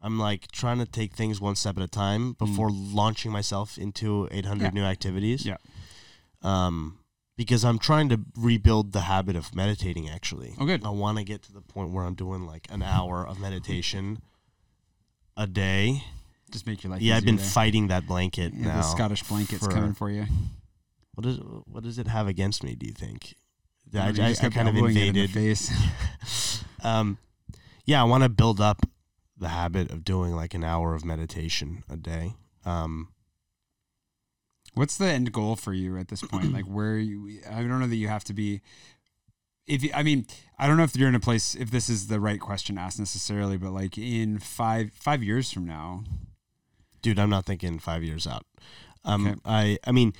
[0.00, 4.28] I'm like trying to take things one step at a time before launching myself into
[4.30, 4.62] 800 Mm.
[4.62, 4.70] Yeah.
[4.70, 5.44] new activities.
[5.44, 5.56] yeah
[6.42, 6.98] Um,
[7.36, 10.08] because I'm trying to rebuild the habit of meditating.
[10.08, 10.84] Actually, Oh, good.
[10.84, 14.22] I want to get to the point where I'm doing like an hour of meditation
[15.36, 16.04] a day.
[16.52, 17.44] just make your life Yeah, I've been there.
[17.44, 18.76] fighting that blanket yeah, now.
[18.76, 20.26] the scottish blankets for- coming for you
[21.14, 22.74] What does what does it have against me?
[22.76, 23.34] Do you think?
[23.94, 25.30] I, I, just I kept kind of it in the invaded.
[25.30, 27.18] face um,
[27.84, 28.86] yeah, I want to build up
[29.38, 32.34] the habit of doing like an hour of meditation a day.
[32.64, 33.08] Um,
[34.74, 36.52] What's the end goal for you at this point?
[36.52, 38.60] like where you I don't know that you have to be
[39.66, 40.26] if you, I mean,
[40.58, 42.98] I don't know if you're in a place if this is the right question asked
[42.98, 46.04] necessarily, but like in five five years from now,
[47.02, 48.44] dude i'm not thinking five years out
[49.04, 49.40] um Okay.
[49.44, 50.12] i i mean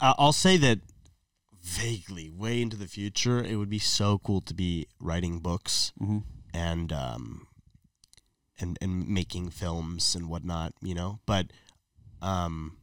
[0.00, 0.80] i'll say that
[1.66, 6.22] vaguely way into the future it would be so cool to be writing books Mhm.
[6.54, 7.48] and um
[8.60, 11.50] and and making films and whatnot you know but
[12.22, 12.76] um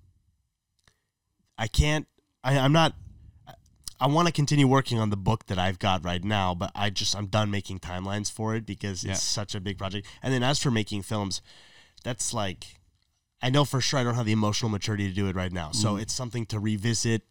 [1.57, 2.07] i can't
[2.43, 2.93] I, i'm not
[4.01, 6.89] I- want to continue working on the book that I've got right now, but I
[6.89, 9.11] just I'm done making timelines for it because Yeah.
[9.13, 10.07] it's such a big project.
[10.21, 11.41] And then as for making films,
[12.03, 12.81] that's like
[13.41, 15.71] I know for sure I don't have the emotional maturity to do it right now.
[15.71, 17.21] So it's something to revisit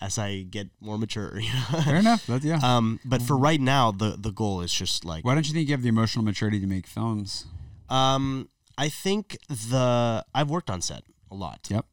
[0.00, 1.38] as I get more mature.
[1.40, 1.80] You know?
[1.82, 2.26] fair enough.
[2.26, 2.60] That, yeah.
[2.62, 5.68] um, but for right now, the the goal is just like Why don't you think
[5.68, 7.46] you have the emotional maturity to make films?
[7.88, 11.68] um, I think the I've worked on set a lot.
[11.70, 11.86] Yep.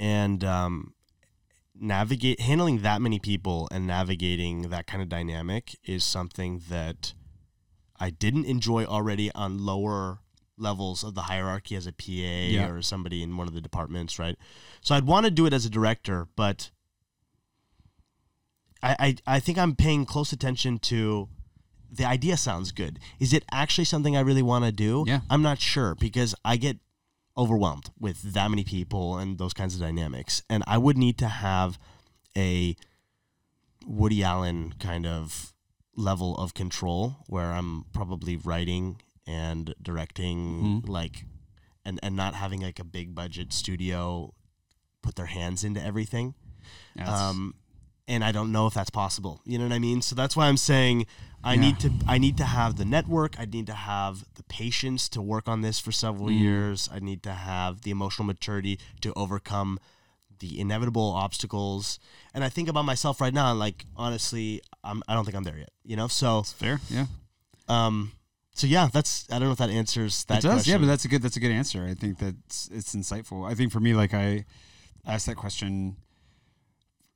[0.00, 0.94] and um,
[1.78, 7.14] navigate handling that many people and navigating that kind of dynamic is something that
[8.00, 10.18] I didn't enjoy already on lower
[10.62, 14.36] levels of the hierarchy as a PA or somebody in one of the departments, right?
[14.80, 16.70] So I'd want to do it as a director, but
[18.82, 18.96] I,
[19.26, 21.28] I I think I'm paying close attention to
[21.90, 22.98] the idea sounds good.
[23.20, 25.04] Is it actually something I really want to do?
[25.06, 25.20] Yeah.
[25.28, 26.78] I'm not sure because I get
[27.36, 30.42] overwhelmed with that many people and those kinds of dynamics.
[30.48, 31.78] And I would need to have
[32.36, 32.76] a
[33.86, 35.52] Woody Allen kind of
[35.96, 41.24] level of control where I'm probably writing and directing like
[41.84, 44.32] and and not having like a big budget studio
[45.02, 46.34] put their hands into everything.
[46.96, 47.54] That's- Um
[48.08, 49.40] and I don't know if that's possible.
[49.46, 50.02] You know what I mean?
[50.02, 51.06] So that's why I'm saying
[51.44, 51.60] I Yeah.
[51.60, 55.22] need to I need to have the network, I need to have the patience to
[55.22, 56.38] work on this for several Mm.
[56.40, 56.88] years.
[56.92, 59.78] I need to have the emotional maturity to overcome
[60.40, 62.00] the inevitable obstacles.
[62.34, 65.44] And I think about myself right now and like honestly, I'm I don't think I'm
[65.44, 66.08] there yet, you know?
[66.08, 66.80] So fair.
[66.90, 67.06] Yeah.
[67.68, 68.12] um
[68.54, 71.04] so yeah, that's I don't know if that answers that it does, yeah, but that's
[71.04, 71.84] a good that's a good answer.
[71.84, 73.50] I think that's it's insightful.
[73.50, 74.44] I think for me, like I
[75.06, 75.96] asked that question.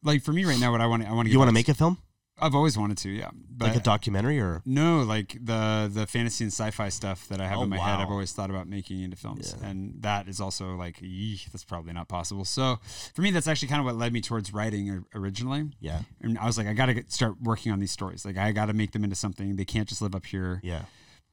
[0.02, 1.68] Like for me right now, what I want I want to you want to make
[1.68, 1.98] a film?
[2.38, 3.30] I've always wanted to, yeah.
[3.50, 7.46] But Like a documentary or no, like the the fantasy and sci-fi stuff that I
[7.48, 9.68] have Oh, in my head, I've always thought about making into films, Yeah.
[9.68, 12.44] and that is also like, eeh, that's probably not possible.
[12.44, 12.78] So
[13.14, 15.70] for me, that's actually kind of what led me towards writing originally.
[15.80, 16.02] yeah.
[16.20, 18.26] And I was like, I got to start working on these stories.
[18.26, 19.56] Like, I got to make them into something.
[19.56, 20.60] They can't just live up here.
[20.62, 20.82] Yeah.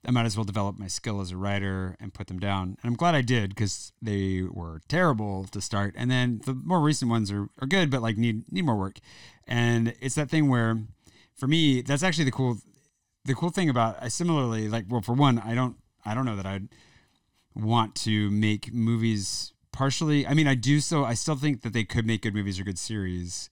[0.06, 2.78] I might as well develop my skill as a writer and put them down.
[2.82, 5.96] And I'm glad I did because they were terrible to start.
[5.98, 9.00] And then the more recent ones are, are good, but like need need more work.
[9.48, 10.80] And it's that thing where,
[11.36, 12.58] for me, that's actually the cool
[13.26, 16.36] the cool thing about I similarly like well for one I don't I don't know
[16.36, 16.68] that I'd
[17.56, 20.28] want to make movies partially.
[20.28, 22.64] I mean I do so I still think that they could make good movies or
[22.64, 23.50] good series.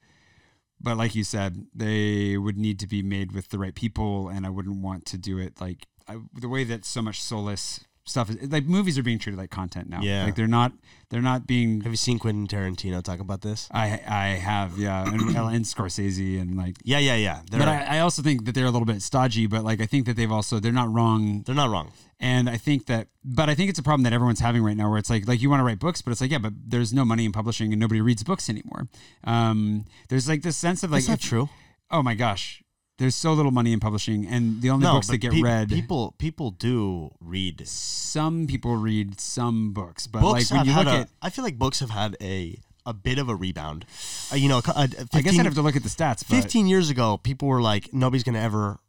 [0.83, 4.47] But like you said, they would need to be made with the right people, and
[4.47, 8.29] I wouldn't want to do it like I, the way that so much soulless stuff
[8.29, 8.51] is.
[8.51, 10.01] Like movies are being treated like content now.
[10.01, 10.25] Yeah.
[10.25, 10.73] like they're not.
[11.09, 11.81] They're not being.
[11.81, 13.67] Have you seen Quentin Tarantino talk about this?
[13.71, 16.77] I I have yeah, and, and Scorsese and like.
[16.83, 17.41] Yeah, yeah, yeah.
[17.49, 19.47] They're But I, I also think that they're a little bit stodgy.
[19.47, 21.91] But like I think that they've also they're not wrong they're not wrong.
[22.19, 24.89] and I think that, but I think it's a problem that everyone's having right now,
[24.89, 26.93] where it's like, like you want to write books, but it's like, yeah, but there's
[26.93, 28.87] no money in publishing, and nobody reads books anymore.
[29.23, 31.49] Um, there's like this sense of like, That's not if- true.
[31.93, 32.60] Oh my gosh,
[33.01, 35.69] there's so little money in publishing, and the only No, books that get pe- read,
[35.69, 37.67] people people do read.
[37.67, 40.99] some people read some books, but Books like when you look a.
[41.01, 43.85] at, I feel like books have had a a bit of a rebound.
[44.31, 45.89] Uh, you know, a cou- uh, 15, I guess I'd have to look at the
[45.89, 48.79] stats, but 15 years ago, people were like, nobody's gonna ever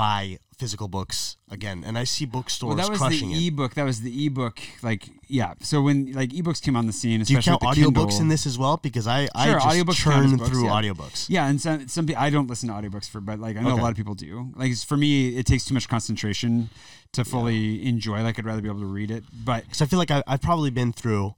[0.00, 3.48] buy physical books again, and I see bookstores well, that was crushing the it.
[3.52, 3.74] ebook.
[3.74, 4.58] That was the ebook.
[4.82, 5.52] Like, yeah.
[5.60, 8.28] So when like ebooks came on the scene, Do you especially count audiobooks Kindle- in
[8.28, 8.76] this as well?
[8.88, 10.76] Because I I just audiobooks churn books, through yeah.
[10.76, 11.20] audiobooks.
[11.28, 13.80] Yeah, and some some I don't listen to audiobooks for, but like I know Okay.
[13.80, 14.52] a lot of people do.
[14.56, 16.70] Like for me, it takes too much concentration
[17.16, 18.22] to fully enjoy.
[18.22, 20.40] Like I'd rather be able to read it, but Because I feel like I, I've
[20.50, 21.34] probably been through.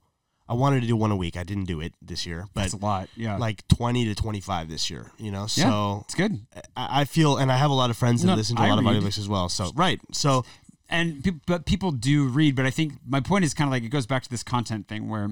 [0.47, 1.37] I wanted to do one a week.
[1.37, 3.09] I didn't do it this year, but that's a lot.
[3.15, 5.11] Yeah, like 20 to 25 this year.
[5.17, 6.39] You know, yeah, so it's good.
[6.75, 8.67] I, I feel, and I have a lot of friends that No, listen to a
[8.67, 9.49] lot of audiobooks as well.
[9.49, 10.43] So right, so
[10.89, 12.55] And but people do read.
[12.55, 14.87] But I think my point is kind of like it goes back to this content
[14.87, 15.31] thing where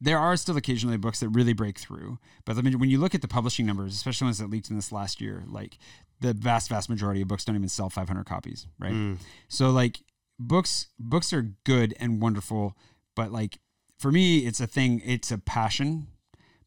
[0.00, 2.18] there are still occasionally books that really break through.
[2.44, 4.76] But I mean, when you look at the publishing numbers, especially ones that leaked in
[4.76, 5.78] this last year, like
[6.20, 8.92] the vast, vast majority of books don't even sell 500 copies, right?
[8.92, 9.18] Mm.
[9.48, 10.00] So like
[10.38, 12.76] books, books are good and wonderful,
[13.14, 13.58] but like
[14.04, 15.00] for me, it's a thing.
[15.02, 16.08] It's a passion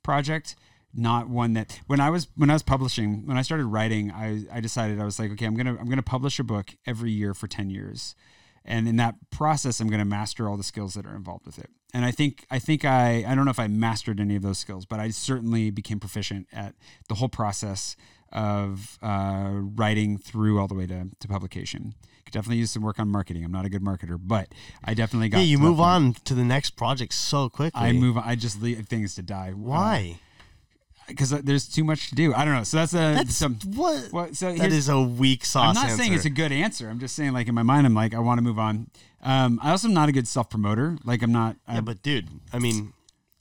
[0.02, 0.56] project,
[0.91, 4.45] not one that when I was when I was publishing, when I started writing, I
[4.52, 7.36] I decided I was like, okay, I'm gonna I'm gonna publish a book every year
[7.36, 8.15] for 10 years.
[8.65, 11.69] And in that process, I'm to master all the skills that are involved with it.
[11.93, 14.58] And I think I think I I don't know if I mastered any of those
[14.58, 16.73] skills, but I certainly became proficient at
[17.08, 17.95] the whole process
[18.32, 21.93] of uh, writing through all the way to, to publication.
[22.27, 23.45] Could definitely use some work on marketing.
[23.45, 24.49] I'm not a good marketer, but
[24.83, 25.37] I definitely got.
[25.37, 27.79] Yeah, you move on to the next project so quickly.
[27.81, 28.17] I move.
[28.17, 29.51] I just leave things to die.
[29.51, 30.19] Why?
[31.07, 32.33] Because there's too much to do.
[32.33, 32.65] I don't know.
[32.65, 33.55] So that's a That's some.
[33.75, 34.11] what.
[34.11, 35.77] Well, so that is a weak sauce.
[35.77, 36.89] I'm not saying it's a good answer.
[36.89, 38.89] I'm just saying, like in my mind, I'm like, I want to move on.
[39.23, 40.97] Um, I also am not a good self promoter.
[41.05, 41.55] Like I'm not.
[41.69, 42.91] Yeah, I'm but dude, I mean,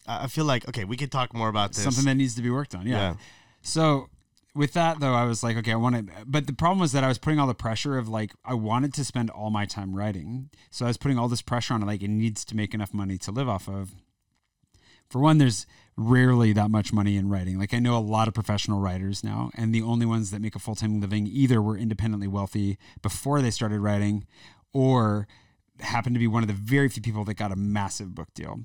[0.07, 1.83] I I feel like okay, we could talk more about this.
[1.83, 2.87] something that needs to be worked on.
[2.87, 2.97] Yeah.
[2.97, 3.15] Yeah.
[3.63, 4.11] So
[4.57, 6.13] with that though, I was like, okay, I want to.
[6.27, 8.95] But the problem was that I was putting all the pressure of like I wanted
[8.95, 10.51] to spend all my time writing.
[10.71, 11.87] So I was putting all this pressure on it.
[11.87, 13.95] Like it needs to make enough money to live off of.
[15.09, 15.67] For one, there's
[15.97, 17.59] rarely that much money in writing.
[17.59, 20.57] Like I know a lot of professional writers now, and the only ones that make
[20.57, 24.27] a full time living either were independently wealthy before they started writing,
[24.73, 25.29] or
[25.81, 28.61] happened to be one of the very few people that got a massive book deal.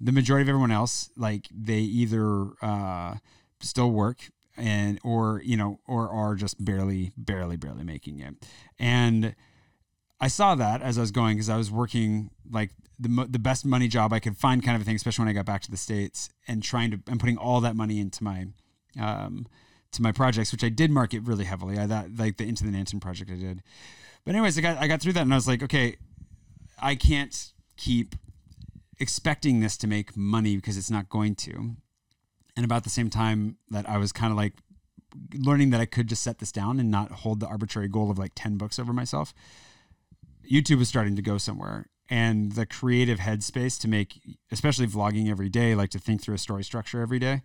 [0.00, 3.16] The majority of everyone else, like they either uh,
[3.60, 8.34] still work and or you know or are just barely barely barely making it.
[8.78, 9.34] And
[10.20, 13.66] i saw that as i was going because i was working like the, the best
[13.66, 15.70] money job i could find kind of a thing especially when i got back to
[15.70, 18.46] the states and trying to and putting all that money into my
[19.00, 19.46] um
[19.90, 21.78] to my projects which i did market really heavily.
[21.78, 23.62] I that like the into the nanten project i did.
[24.24, 25.96] But anyways i got i got through that and i was like okay
[26.80, 28.14] i can't keep
[29.00, 31.76] expecting this to make money because it's not going to
[32.56, 34.54] and about the same time that I was kind of like
[35.34, 38.18] learning that I could just set this down and not hold the arbitrary goal of
[38.18, 39.34] like 10 books over myself,
[40.50, 41.86] YouTube was starting to go somewhere.
[42.10, 44.20] And the creative headspace to make,
[44.52, 47.42] especially vlogging every day, like to think through a story structure every day,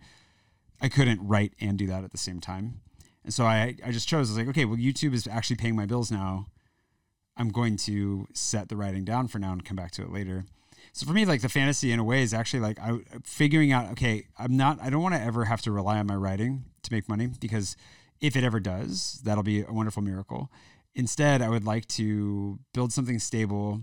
[0.80, 2.80] I couldn't write and do that at the same time.
[3.24, 5.76] And so I, I just chose, I was like, okay, well, YouTube is actually paying
[5.76, 6.46] my bills now.
[7.36, 10.44] I'm going to set the writing down for now and come back to it later.
[10.92, 13.90] So for me, like the fantasy in a way is actually like I figuring out.
[13.92, 14.80] Okay, I'm not.
[14.82, 17.76] I don't want to ever have to rely on my writing to make money because
[18.20, 20.50] if it ever does, that'll be a wonderful miracle.
[20.94, 23.82] Instead, I would like to build something stable,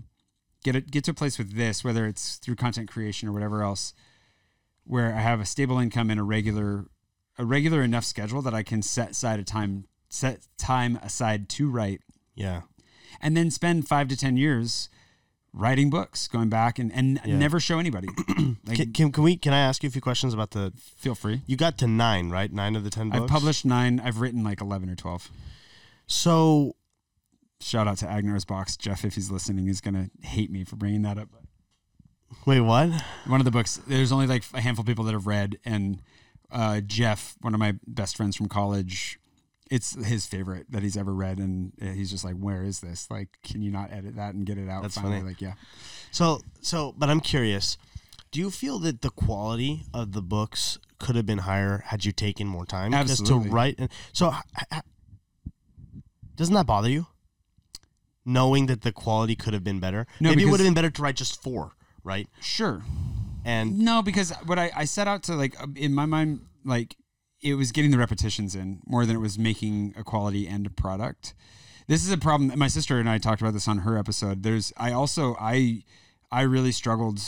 [0.62, 3.62] get it get to a place with this, whether it's through content creation or whatever
[3.62, 3.94] else,
[4.84, 6.86] where I have a stable income and a regular,
[7.38, 11.70] a regular enough schedule that I can set aside a time set time aside to
[11.70, 12.00] write
[12.34, 12.62] Yeah.
[13.20, 14.88] and then spend five to ten years
[15.52, 17.36] writing books, going back and, and Yeah.
[17.38, 18.08] never show anybody.
[18.66, 20.72] like, Can, can can we can I ask you a few questions about the?
[20.76, 21.42] feel free.
[21.46, 22.52] You got to nine, right?
[22.52, 23.22] Nine of the ten books.
[23.22, 24.00] I've published nine.
[24.00, 25.30] I've written like eleven or twelve.
[26.06, 26.74] So
[27.60, 29.04] Shout out to Agner's Box, Jeff.
[29.04, 31.28] If he's listening, he's gonna hate me for bringing that up.
[32.46, 32.90] wait, what?
[33.26, 36.00] One of the books, there's only like a handful of people that have read, and
[36.52, 39.18] uh, Jeff, one of my best friends from college,
[39.70, 43.10] it's his favorite that he's ever read, and uh, he's just like, "Where is this?
[43.10, 45.18] Like, can you not edit that and get it out?" That's finally?
[45.18, 45.28] funny.
[45.28, 45.54] Like, yeah.
[46.10, 47.76] So so, but I'm curious.
[48.30, 52.12] Do you feel that the quality of the books could have been higher had you
[52.12, 52.92] taken more time?
[52.92, 53.48] Absolutely.
[53.48, 54.34] to write and so
[56.38, 57.06] doesn't that bother you?
[58.24, 60.06] Knowing that the quality could have been better.
[60.20, 61.72] No, Maybe it would have been better to write just four,
[62.04, 62.28] right?
[62.40, 62.82] Sure.
[63.44, 66.96] And No, because what I, I set out to like uh, in my mind, like
[67.40, 71.34] it was getting the repetitions in more than it was making a quality end product.
[71.86, 72.56] This is a problem.
[72.58, 74.42] My sister and I talked about this on her episode.
[74.42, 75.82] There's I also I
[76.30, 77.20] I really struggled.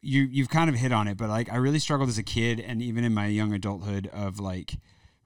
[0.00, 2.60] You you've kind of hit on it, but like I really struggled as a kid
[2.60, 4.76] and even in my young adulthood of like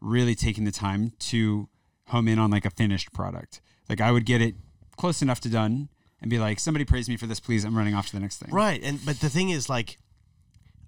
[0.01, 1.69] really taking the time to
[2.07, 3.61] home in on like a finished product.
[3.89, 4.55] Like I would get it
[4.97, 5.89] close enough to done
[6.21, 7.65] and be like, somebody praise me for this, please.
[7.65, 8.55] I'm running off to the next thing.
[8.55, 9.99] right, and but the thing is like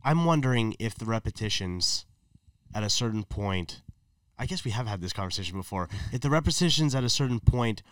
[0.02, 2.06] I'm wondering if the repetitions
[2.74, 3.82] at a certain point
[4.38, 5.88] I guess we have had this conversation before.
[6.12, 7.82] If the repetitions at a certain point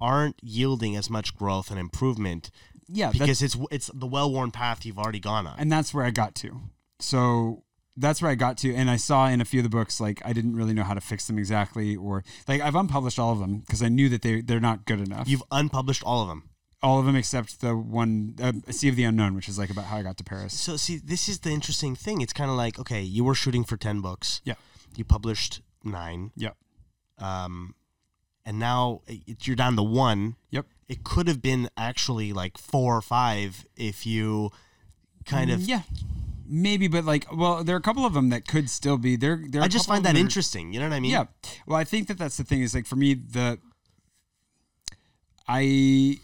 [0.00, 2.50] aren't yielding as much growth and improvement
[2.88, 5.56] Yeah, because it's it's the well-worn path you've already gone on.
[5.58, 6.60] and that's where I got to.
[7.00, 7.64] So
[7.96, 10.22] that's where I got to, and I saw in a few of the books like
[10.24, 13.40] I didn't really know how to fix them exactly, or like I've unpublished all of
[13.40, 15.28] them because I knew that they they're not good enough.
[15.28, 16.50] You've unpublished all of them.
[16.82, 19.86] All of them except the one uh, Sea of the Unknown, which is like about
[19.86, 20.58] how I got to Paris.
[20.58, 22.20] So see, this is the interesting thing.
[22.20, 24.40] It's kind of like okay, you were shooting for ten books.
[24.44, 24.54] Yeah.
[24.96, 26.32] You published nine.
[26.36, 26.56] Yep.
[27.18, 27.74] Um,
[28.44, 30.36] and now it, you're down to one.
[30.50, 30.66] Yep.
[30.88, 34.50] It could have been actually like four or five if you
[35.24, 35.60] kind of.
[35.60, 35.82] Mm, yeah.
[36.52, 39.40] Maybe, but like, well, there are a couple of them that could still be there.
[39.48, 40.72] there are I just find of that them interesting.
[40.72, 41.12] You know what I mean?
[41.12, 41.26] Yeah.
[41.64, 43.58] Well, I think that that's the thing is like for me the
[45.46, 46.18] I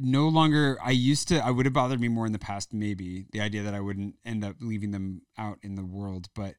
[0.00, 3.26] no longer I used to I would have bothered me more in the past maybe
[3.32, 6.54] the idea that I wouldn't end up leaving them out in the world, but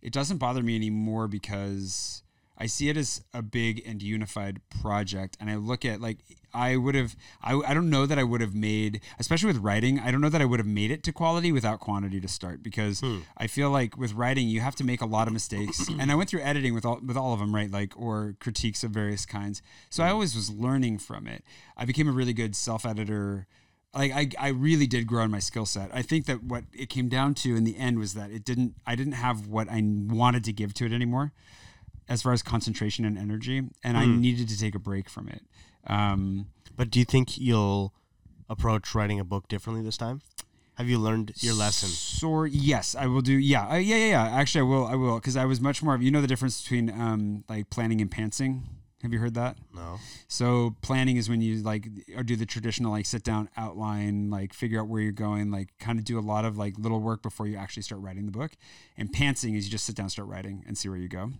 [0.00, 2.21] it doesn't bother me anymore because
[2.62, 5.36] I see it as a big and unified project.
[5.40, 6.18] And I look at like
[6.54, 9.98] I would have I, I don't know that I would have made especially with writing,
[9.98, 12.62] I don't know that I would have made it to quality without quantity to start
[12.62, 13.18] because hmm.
[13.36, 15.88] I feel like with writing you have to make a lot of mistakes.
[15.98, 17.68] and I went through editing with all with all of them, right?
[17.68, 19.60] Like or critiques of various kinds.
[19.90, 20.12] So I hmm.
[20.12, 21.42] always was learning from it.
[21.76, 23.48] I became a really good self-editor
[23.92, 25.90] like I, I really did grow in my skill set.
[25.92, 28.76] I think that what it came down to in the end was that it didn't
[28.86, 31.32] I didn't have what I wanted to give to it anymore
[32.08, 35.42] as far as concentration and energy and I needed to take a break from it.
[35.86, 36.46] Um,
[36.76, 37.92] But do you think you'll
[38.48, 40.22] approach writing a book differently this time?
[40.76, 41.88] Have you learned your lesson?
[41.90, 43.34] So yes, I will do.
[43.34, 44.22] Yeah, uh, yeah, yeah, yeah.
[44.24, 44.86] Actually, I will.
[44.86, 45.94] I will because I was much more.
[45.94, 48.62] of You know the difference between um, like planning and pantsing.
[49.02, 49.58] Have you heard that?
[49.74, 49.98] No.
[50.28, 54.54] So planning is when you like or do the traditional like sit down outline, like
[54.54, 57.20] figure out where you're going, like kind of do a lot of like little work
[57.20, 58.52] before you actually start writing the book.
[58.96, 61.32] And pantsing is you just sit down, start writing, and see where you go.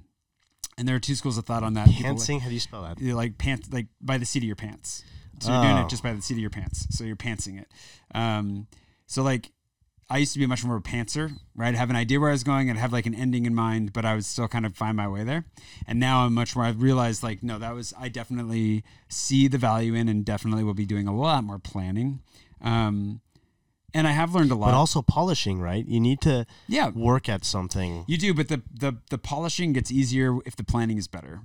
[0.79, 1.89] And there are two schools of thought on that.
[1.89, 2.41] People like- Pantsing?
[2.41, 2.99] How do you spell that?
[3.01, 5.05] you're like pants like by the seat of your pants.
[5.41, 5.83] So you're doing Oh.
[5.87, 6.87] it just by the seat of your pants.
[6.97, 7.69] So you're pantsing it.
[8.15, 8.69] Um,
[9.07, 9.51] so like
[10.09, 11.75] I used to be much more of a pantser, right?
[11.75, 13.93] I Have an idea where I was going and have like an ending in mind,
[13.95, 15.47] but I would still kind of find my way there.
[15.87, 16.65] And now I'm much more.
[16.65, 20.75] I've realized like no, that was I definitely see the value in, and definitely will
[20.75, 22.21] be doing a lot more planning.
[22.61, 23.21] Um,
[23.95, 24.67] and I have learned a lot.
[24.67, 25.87] But also polishing, right?
[25.87, 28.05] You need to yeah, work at something.
[28.07, 31.41] you do, but the the the polishing gets easier if the planning is better.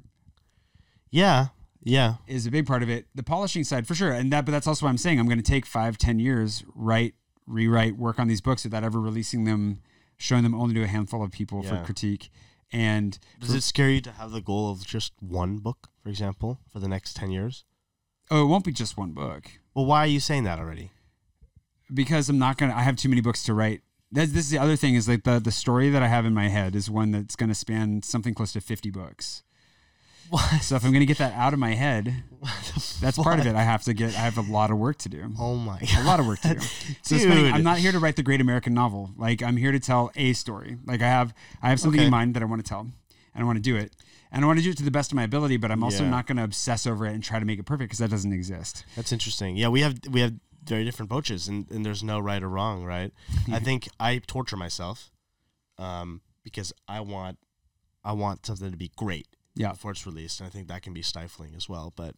[1.12, 1.48] Yeah.
[1.84, 2.16] Yeah.
[2.28, 3.08] is a big part of it.
[3.16, 5.20] The polishing side for sure, and that, but that's also what I'm saying.
[5.20, 7.14] I'm going to take five, ten years, write,
[7.46, 9.80] rewrite, work on these books without ever releasing them,
[10.18, 12.30] showing them only to a handful of people for critique.
[12.74, 16.60] And Does it scare you to have the goal of just one book, for example,
[16.70, 17.64] for the next 10 years?
[18.30, 20.92] oh, it won't be just one book Well, why are you saying that already?
[21.94, 22.78] Because I'm not going to.
[22.78, 23.82] I have too many books to write.
[24.12, 26.34] That's, this is the other thing is like the the story that I have in
[26.34, 29.44] my head is one that's going to span something close to 50 books.
[30.30, 30.62] What?
[30.62, 32.24] So if I'm going to get that out of my head,
[33.02, 33.56] that's part of it.
[33.56, 34.10] I have to get.
[34.10, 35.32] I have a lot of work to do.
[35.40, 36.60] Oh my a lot of work to do.
[37.02, 37.50] So funny.
[37.50, 39.12] I'm not here to write the great American novel.
[39.18, 40.78] Like I'm here to tell a story.
[40.86, 42.06] Like I have I have something Okay.
[42.08, 42.92] in mind that I want to tell, and
[43.36, 43.94] I want to do it,
[44.32, 45.56] and I want to do it to the best of my ability.
[45.56, 46.10] But I'm also Yeah.
[46.10, 48.34] not going to obsess over it and try to make it perfect because that doesn't
[48.34, 48.84] exist.
[48.98, 49.56] That's interesting.
[49.56, 50.34] Yeah, we have we have
[50.68, 53.12] very different approaches, and, and there's no right or wrong, right?
[53.52, 55.12] I think I torture myself,
[55.78, 57.38] um, because I want
[58.04, 59.72] I want something to be great Yeah.
[59.72, 61.92] before it's released, and I think that can be stifling as well.
[61.96, 62.16] But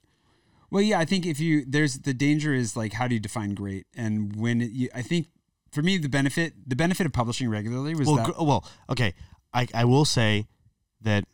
[0.69, 3.53] Well, yeah, I think if you there's the danger is like how do you define
[3.55, 5.27] great, and when it, you, I think
[5.71, 9.13] for me the benefit the benefit of publishing regularly was well, that gr- well, okay,
[9.53, 10.47] I I will say
[11.01, 11.25] that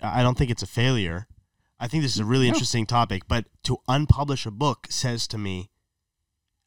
[0.00, 1.26] I I don't think it's a failure.
[1.80, 5.38] I think this is a really interesting topic, but to unpublish a book says to
[5.38, 5.70] me,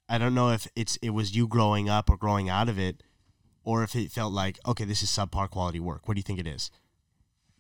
[0.10, 3.04] I don't know if it's it was you growing up or growing out of it,
[3.64, 6.08] or if it felt like okay, this is subpar quality work.
[6.08, 6.72] What do you think it is?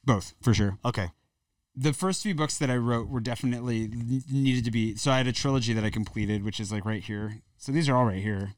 [0.07, 0.79] both for sure.
[0.83, 1.09] Okay,
[1.75, 3.91] the first few books that I wrote were definitely
[4.31, 4.95] needed to be.
[4.95, 7.41] So I had a trilogy that I completed, which is like right here.
[7.57, 8.53] So these are all right here.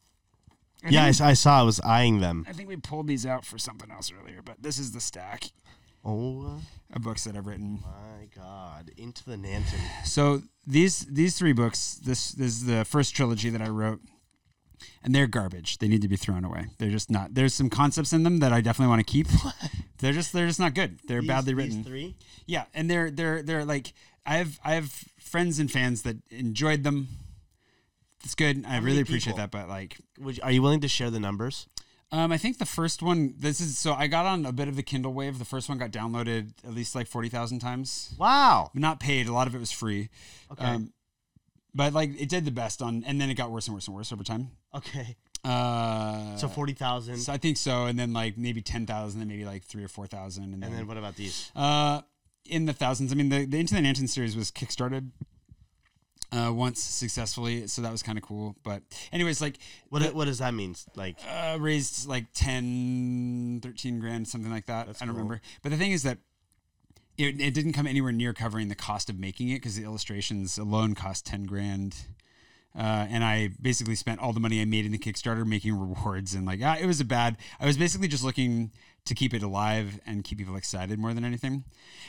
[0.86, 1.60] I yeah, I, I saw.
[1.60, 2.46] I was eyeing them.
[2.48, 5.52] I think we pulled these out for something else earlier, but this is the stack
[6.06, 6.62] Oh
[6.94, 7.80] of books that I've written.
[7.82, 9.80] my god, into the Nanten.
[10.06, 14.02] So these these three books, this, this is the first trilogy that I wrote,
[15.04, 15.78] and they're garbage.
[15.78, 16.68] They need to be thrown away.
[16.78, 17.36] They're just not.
[17.36, 19.28] There's some concepts in them that I definitely want to keep.
[20.00, 21.00] They're just they're just not good.
[21.08, 21.84] They're badly written.
[21.84, 22.16] three.
[22.46, 23.94] Yeah, and they're they're they're like
[24.26, 24.90] I have I have
[25.20, 27.10] friends and fans that enjoyed them.
[28.24, 28.66] It's good.
[28.66, 29.40] I many really appreciate people?
[29.40, 31.68] that, but like Would you, are you willing to share the numbers?
[32.12, 33.36] Um, I think the first one.
[33.38, 35.38] This is so I got on a bit of the Kindle wave.
[35.38, 38.16] The first one got downloaded at least like forty thousand times.
[38.18, 38.72] Wow.
[38.74, 39.28] Not paid.
[39.28, 40.10] A lot of it was free.
[40.52, 40.66] Okay.
[40.66, 40.92] Um,
[41.76, 43.96] but like it did the best on, and then it got worse and worse and
[43.96, 44.50] worse over time.
[44.74, 45.16] okay.
[45.46, 47.18] Uh, So forty thousand.
[47.18, 49.88] so I think so, and then like maybe ten thousand, and maybe like three or
[49.88, 51.52] four thousand, and, and then then what about these?
[51.56, 52.02] Uh,
[52.46, 53.12] in the thousands.
[53.12, 55.12] I mean, the, the Into the Nanten series was kickstarted
[56.32, 58.56] uh, once successfully, so that was kind of cool.
[58.64, 59.58] But anyways, like
[59.90, 60.76] What what does that mean?
[60.96, 64.82] Like uh, raised like 10, 13 grand, something like that.
[64.82, 65.08] I don't cool.
[65.10, 65.42] remember.
[65.64, 66.20] But the thing is that
[67.18, 70.58] it, it didn't come anywhere near covering the cost of making it because the illustrations
[70.58, 71.96] alone cost 10 grand.
[72.78, 76.36] Uh, and I basically spent all the money I made in the Kickstarter making rewards
[76.36, 77.38] and like ah, it was a bad.
[77.60, 78.72] I was basically just looking
[79.06, 81.64] to keep it alive and keep people excited more than anything.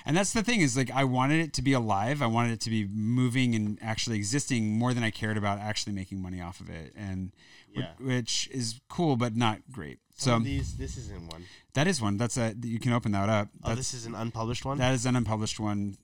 [0.04, 2.20] And that's the thing is like I wanted it to be alive.
[2.22, 5.92] I wanted it to be moving and actually existing more than I cared about actually
[5.94, 6.92] making money off of it.
[6.96, 7.32] And
[7.74, 7.92] Yeah.
[8.00, 9.98] which is cool but not great.
[10.16, 10.76] some So of these.
[10.76, 11.44] This isn't one.
[11.74, 12.16] that is one.
[12.18, 13.48] That's a you can open that up.
[13.64, 14.76] Oh, this is an unpublished one.
[14.78, 15.96] that is an unpublished one.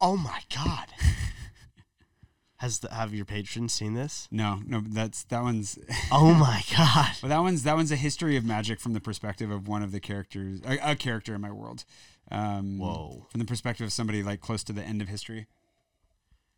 [0.00, 0.86] oh my god.
[2.58, 4.26] Has the, have your patrons seen this?
[4.32, 5.78] No, no, that's that one's.
[6.10, 7.12] Oh my god!
[7.22, 9.92] Well, that one's that one's a history of magic from the perspective of one of
[9.92, 11.84] the characters, a, a character in my world.
[12.30, 13.26] Um, Whoa.
[13.30, 15.46] From the perspective of somebody like close to the end of history.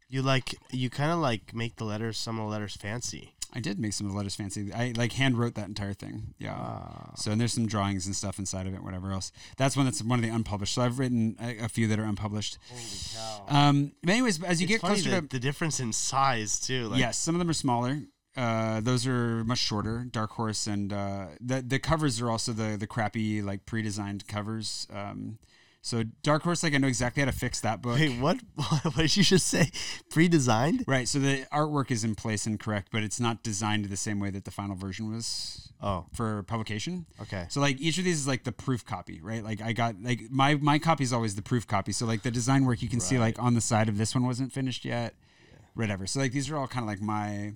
[0.08, 3.34] You like you kind of like make the letters some of the letters fancy.
[3.52, 4.72] I did make some of the letters fancy.
[4.72, 6.34] I like hand wrote that entire thing.
[6.38, 6.54] Yeah.
[6.56, 7.12] Ah.
[7.16, 9.32] So and there's some drawings and stuff inside of it, whatever else.
[9.56, 10.74] That's one that's one of the unpublished.
[10.74, 12.58] So I've written a, a few that are unpublished.
[12.68, 12.82] Holy
[13.14, 13.44] cow!
[13.48, 16.88] Um, but anyways, as you it's get closer the, to the difference in size too.
[16.88, 18.02] Like, yes, some of them are smaller.
[18.36, 20.06] Uh, those are much shorter.
[20.10, 24.86] Dark Horse and uh, the the covers are also the the crappy like pre-designed covers.
[24.92, 25.38] Um,
[25.82, 27.98] so Dark Horse, like I know exactly how to fix that book.
[27.98, 28.38] Wait, what?
[28.82, 29.70] What did you just say?
[30.10, 30.84] Pre-designed?
[30.86, 31.08] Right.
[31.08, 34.30] So the artwork is in place and correct, but it's not designed the same way
[34.30, 37.06] that the final version was Oh, for publication.
[37.22, 37.46] okay.
[37.48, 39.42] So like each of these is like the proof copy, right?
[39.42, 41.92] Like I got like my my copy is always the proof copy.
[41.92, 44.26] So like the design work you can see like on the side of this one
[44.26, 45.14] wasn't finished yet,
[45.74, 46.06] whatever.
[46.06, 47.54] So like these are all kind of like my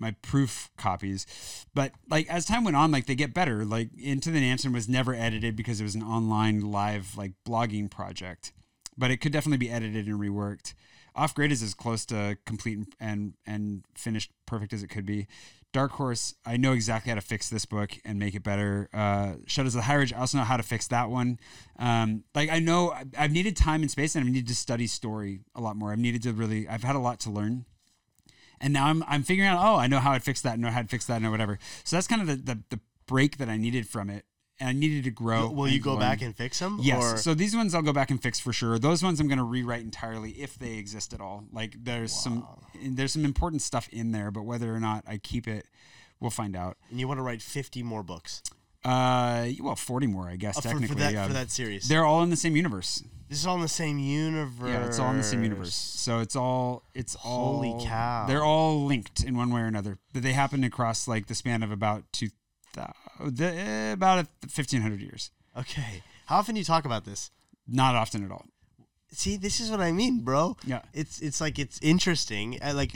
[0.00, 1.26] my proof copies.
[1.74, 3.64] But like as time went on, like they get better.
[3.64, 7.90] Like Into the Nanten was never edited because it was an online live like blogging
[7.90, 8.52] project,
[8.96, 10.74] but it could definitely be edited and reworked.
[11.14, 15.26] Off Grid is as close to complete and and finished perfect as it could be.
[15.72, 18.88] Dark Horse, I know exactly how to fix this book and make it better.
[18.92, 21.38] Uh, Shadows of the High Ridge, I also know how to fix that one.
[21.78, 25.42] Um, like I know I've- needed time and space, and I've needed to study story
[25.54, 25.92] a lot more.
[25.92, 27.66] I've needed to really, I've had a lot to learn,
[28.60, 29.58] and now I'm I'm figuring out.
[29.60, 31.58] Oh, I know how I'd fix that, know how to fix that, know whatever.
[31.84, 34.24] So that's kind of the the, the break that I needed from it,
[34.58, 35.50] and I needed to grow.
[35.50, 36.00] Will you go learn.
[36.00, 36.78] back and fix them?
[36.80, 37.02] Yes.
[37.02, 38.78] Or, So these ones I'll go back and fix for sure.
[38.78, 41.44] Those ones I'm going to rewrite entirely if they exist at all.
[41.52, 42.46] Like there's some
[42.82, 45.66] there's some important stuff in there, but whether or not I keep it,
[46.20, 46.76] we'll find out.
[46.90, 48.42] and you want to write 50 more books
[48.84, 50.88] Uh, well, 40 more, I guess Uh, technically.
[50.88, 51.26] for that yeah.
[51.26, 51.88] for that series.
[51.88, 53.02] They're all in the same universe.
[53.28, 54.68] this is all in the same universe.
[54.70, 55.74] Yeah, it's all in the same universe.
[55.74, 58.24] So it's all it's Holy all cow.
[58.26, 59.98] They're all linked in one way or another.
[60.14, 62.28] But they happen across like the span of about two
[63.18, 65.30] the, about 1500 years.
[65.56, 66.02] Okay.
[66.26, 67.30] How often do you talk about this?
[67.66, 68.46] Not often at all.
[69.12, 70.56] See, this is what I mean, bro.
[70.64, 70.82] Yeah.
[70.92, 72.58] It's it's like it's interesting.
[72.62, 72.92] I, like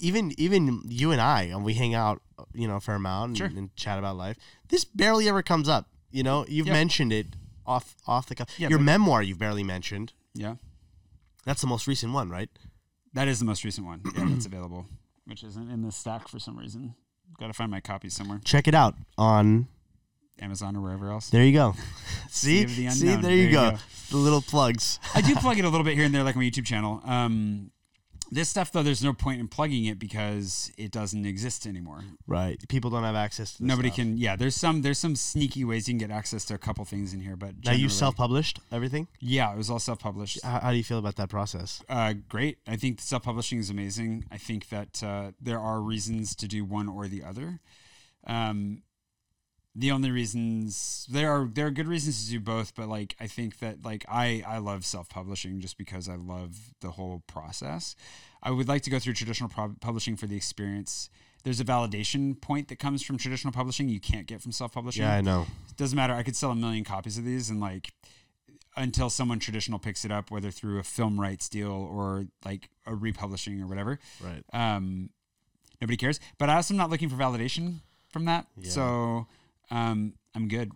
[0.00, 2.22] even even you and I, and we hang out,
[2.54, 3.46] you know, a fair amount and, Sure.
[3.48, 4.36] and chat about life.
[4.68, 5.88] This barely ever comes up.
[6.10, 6.72] You know, you've Yeah.
[6.74, 7.26] mentioned it
[7.66, 8.48] off off the cuff.
[8.58, 10.12] Yeah, Your memoir, you've barely mentioned.
[10.34, 10.56] Yeah.
[11.44, 12.50] That's the most recent one, right?
[13.12, 14.02] That is the most recent one.
[14.16, 14.86] Yeah, that's available,
[15.26, 16.94] which isn't in the stack for some reason.
[17.38, 19.66] Got to find my copy somewhere, Check it out on.
[20.40, 21.30] Amazon or wherever else.
[21.30, 21.74] There you go.
[22.30, 23.70] See, the see, there you There you go.
[23.72, 23.76] go.
[24.10, 24.98] The little plugs.
[25.14, 27.00] I do plug it a little bit here and there, like my YouTube channel.
[27.04, 27.70] Um,
[28.32, 32.04] this stuff though, there's no point in plugging it because it doesn't exist anymore.
[32.28, 32.60] Right.
[32.68, 33.62] People don't have access to.
[33.62, 33.96] This Nobody stuff.
[33.96, 34.16] can.
[34.18, 37.12] Yeah, there's some there's some sneaky ways you can get access to a couple things
[37.12, 39.08] in here, but Now you self-published everything.
[39.18, 40.44] Yeah, it was all self-published.
[40.44, 41.82] How, how do you feel about that process?
[41.88, 42.58] Uh, great.
[42.68, 44.24] I think self-publishing is amazing.
[44.30, 47.58] I think that uh, there are reasons to do one or the other.
[48.28, 48.82] Um,
[49.80, 53.26] the only reasons there are there are good reasons to do both, but like I
[53.26, 57.96] think that like I I love self-publishing just because I love the whole process.
[58.42, 61.08] I would like to go through traditional pro- publishing for the experience.
[61.44, 65.14] There's a validation point that comes from traditional publishing you can't get from self-publishing Yeah,
[65.14, 65.46] I know.
[65.70, 66.12] it doesn't matter.
[66.12, 67.92] I could sell a million copies of these and like
[68.76, 72.94] until someone traditional picks it up, whether through a film rights deal or like a
[72.94, 73.98] republishing or whatever.
[74.22, 74.44] Right.
[74.52, 75.10] Um,
[75.80, 76.20] nobody cares.
[76.38, 77.76] But I also am not looking for validation
[78.10, 78.46] from that.
[78.58, 78.70] Yeah.
[78.70, 79.26] So
[79.70, 80.72] um, I'm good.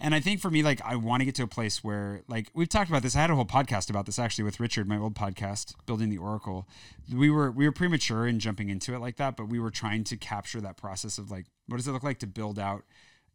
[0.00, 2.50] And I think for me, like, I want to get to a place where, like,
[2.54, 3.14] we've talked about this.
[3.14, 6.18] I had a whole podcast about this actually with Richard, my old podcast, building the
[6.18, 6.68] Oracle.
[7.12, 10.02] We were we were premature in jumping into it like that, but we were trying
[10.04, 12.82] to capture that process of like, what does it look like to build out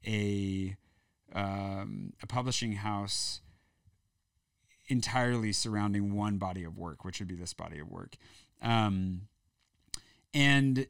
[0.06, 0.76] a
[1.34, 3.42] um, a publishing house
[4.88, 8.16] entirely surrounding one body of work, which would be this body of work.
[8.62, 9.22] Um,
[10.34, 10.88] and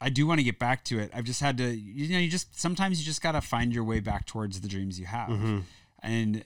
[0.00, 1.10] I do want to get back to it.
[1.12, 3.84] I've just had to, you know, you just sometimes you just got to find your
[3.84, 5.28] way back towards the dreams you have.
[5.30, 5.62] Mhm.
[6.02, 6.44] And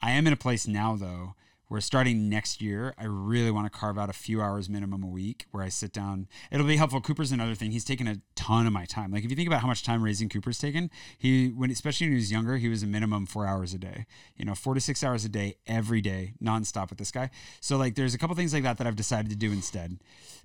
[0.00, 1.34] I am in a place now, though,
[1.68, 5.06] where starting next year, I really want to carve out a few hours minimum a
[5.06, 6.26] week where I sit down.
[6.50, 7.00] It'll be helpful.
[7.00, 7.70] Cooper's another thing.
[7.72, 9.10] He's taken a ton of my time.
[9.12, 12.12] Like if you think about how much time raising Cooper's taken, he when especially when
[12.12, 14.06] he was younger, he was a minimum four hours a day.
[14.36, 17.30] You know, four to six hours a day every day, nonstop with this guy.
[17.60, 19.98] So like, there's a couple things like that that I've decided to do instead.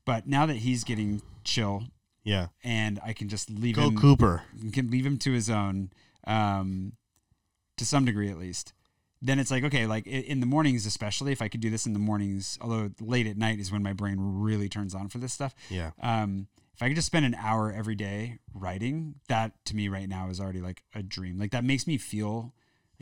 [0.06, 1.86] But now that he's getting chill
[2.26, 2.48] Yeah.
[2.66, 4.44] and I can just leave Go him Cooper.
[4.74, 5.92] can leave him to his own,
[6.28, 6.94] um,
[7.78, 8.74] to some degree at least.
[9.24, 11.94] Then it's like okay, like in the mornings especially, if I could do this in
[11.94, 15.34] the mornings, although late at night is when my brain really turns on for this
[15.34, 15.56] stuff.
[15.70, 15.92] Yeah.
[16.02, 20.10] Um, if I could just spend an hour every day writing, that to me right
[20.10, 21.38] now is already like a dream.
[21.38, 22.54] Like that makes me feel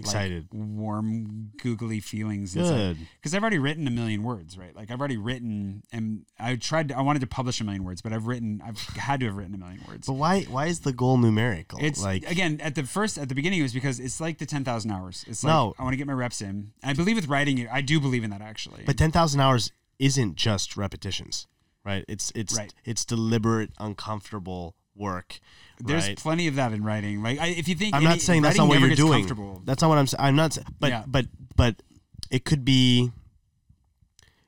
[0.05, 0.47] Excited.
[0.51, 2.53] like, warm, googly feelings.
[2.53, 2.97] Good.
[3.15, 4.75] Because I've already written a million words, right?
[4.75, 6.89] Like I've already written, and I tried.
[6.89, 8.61] To, I wanted to publish a million words, but I've written.
[8.65, 10.07] I've had to have written a million words.
[10.07, 11.79] But why why is the goal numerical?
[11.81, 14.45] It's like again at the first at the beginning it was because it's like the
[14.45, 15.25] ten thousand hours.
[15.27, 15.73] It's like No.
[15.79, 16.71] I want to get my reps in.
[16.83, 18.83] I believe with writing, I do believe in that actually.
[18.85, 21.47] But ten thousand hours isn't just repetitions,
[21.85, 22.03] right?
[22.07, 22.73] It's it's Right.
[22.85, 25.39] it's deliberate, uncomfortable work.
[25.79, 26.17] there's right?
[26.17, 27.21] plenty of that in writing.
[27.23, 29.25] Like I, if you think I'm not saying that's not what you're doing.
[29.65, 30.21] That's not what I'm saying.
[30.23, 30.57] I'm not.
[30.79, 31.03] But Yeah.
[31.07, 31.25] but
[31.55, 31.81] but
[32.29, 33.11] it could be.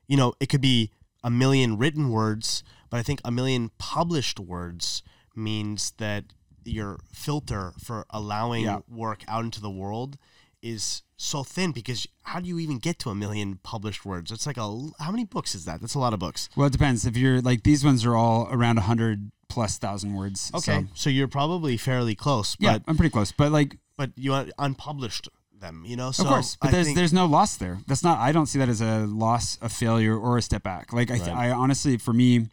[0.06, 0.90] You know, it could be
[1.22, 5.02] a million written words, but I think a million published words
[5.34, 6.24] means that
[6.64, 8.80] your filter for allowing Yeah.
[8.88, 10.16] work out into the world
[10.62, 14.30] is so thin because how do you even get to a million published words?
[14.30, 14.68] It's like a
[15.00, 15.80] how many books is that?
[15.80, 16.48] That's a lot of books.
[16.56, 17.06] Well, it depends.
[17.06, 20.50] If you're like these ones are all around hundred plus thousand words.
[20.54, 23.32] Okay, so- so, you're probably fairly close, yeah, but I'm pretty close.
[23.32, 25.28] But like, but you un- unpublished
[25.60, 26.10] them, you know.
[26.12, 27.78] So of course, but I there's there's no loss there.
[27.86, 28.18] That's not.
[28.18, 30.92] I don't see that as a loss, a failure, or a step back.
[30.92, 31.48] Like I, th- Right.
[31.48, 32.48] I honestly, for me,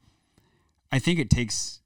[0.91, 1.79] I think it takes.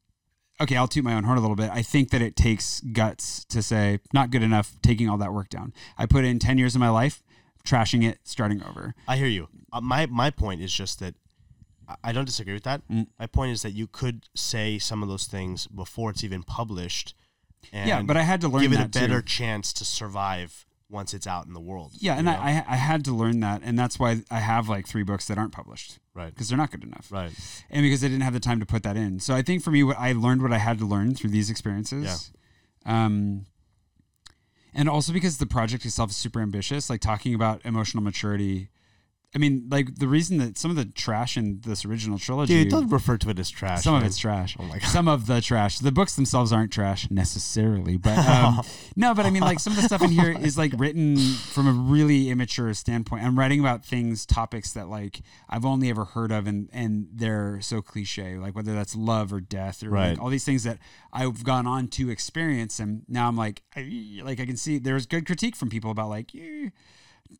[0.61, 1.69] Okay, I'll toot my own horn a little bit.
[1.69, 4.77] I think that it takes guts to say not good enough.
[4.81, 5.73] Taking all that work down.
[5.97, 7.23] I put in ten years of my life,
[7.65, 8.93] trashing it, starting over.
[9.07, 9.47] I hear you.
[9.73, 11.15] Uh, my my point is just that
[12.03, 12.87] I- don't disagree with that.
[12.89, 13.07] Mm.
[13.19, 17.13] My point is that you could say some of those things before it's even published.
[17.73, 18.99] And Yeah, but I had to learn give it a that too.
[18.99, 21.93] better chance to survive once it's out in the world.
[21.97, 22.33] Yeah, and know?
[22.33, 25.37] I I had to learn that, and that's why I have like three books that
[25.37, 27.11] aren't published right, because they're not good enough.
[27.11, 27.31] right,
[27.71, 29.19] and because I didn't have the time to put that in.
[29.19, 31.49] So I think for me, what I learned what I had to learn through these
[31.49, 32.31] experiences.
[32.85, 33.05] Yeah.
[33.05, 33.47] Um,
[34.75, 38.69] and also because the project itself is super ambitious, like talking about emotional maturity.
[39.35, 42.71] I mean, like the reason that some of the trash in this original trilogy, dude.
[42.71, 43.83] Don't refer to it as trash.
[43.83, 44.55] some of it's trash.
[44.57, 44.87] Oh my God.
[44.87, 45.79] Some of the trash.
[45.79, 48.61] The books themselves aren't trash necessarily, but um,
[48.95, 49.13] no.
[49.13, 51.71] But I mean, like some of the stuff in here is like written from a
[51.71, 53.23] really immature standpoint.
[53.25, 55.19] I'm writing about things, topics that like
[55.49, 58.37] I've only ever heard of, and and they're so cliche.
[58.37, 60.11] Like whether that's love or death or Right.
[60.11, 60.77] like all these things that
[61.11, 65.05] I've gone on to experience, and now I'm like, I, like I can see there's
[65.05, 66.31] good critique from people about like.
[66.33, 66.69] "Eh,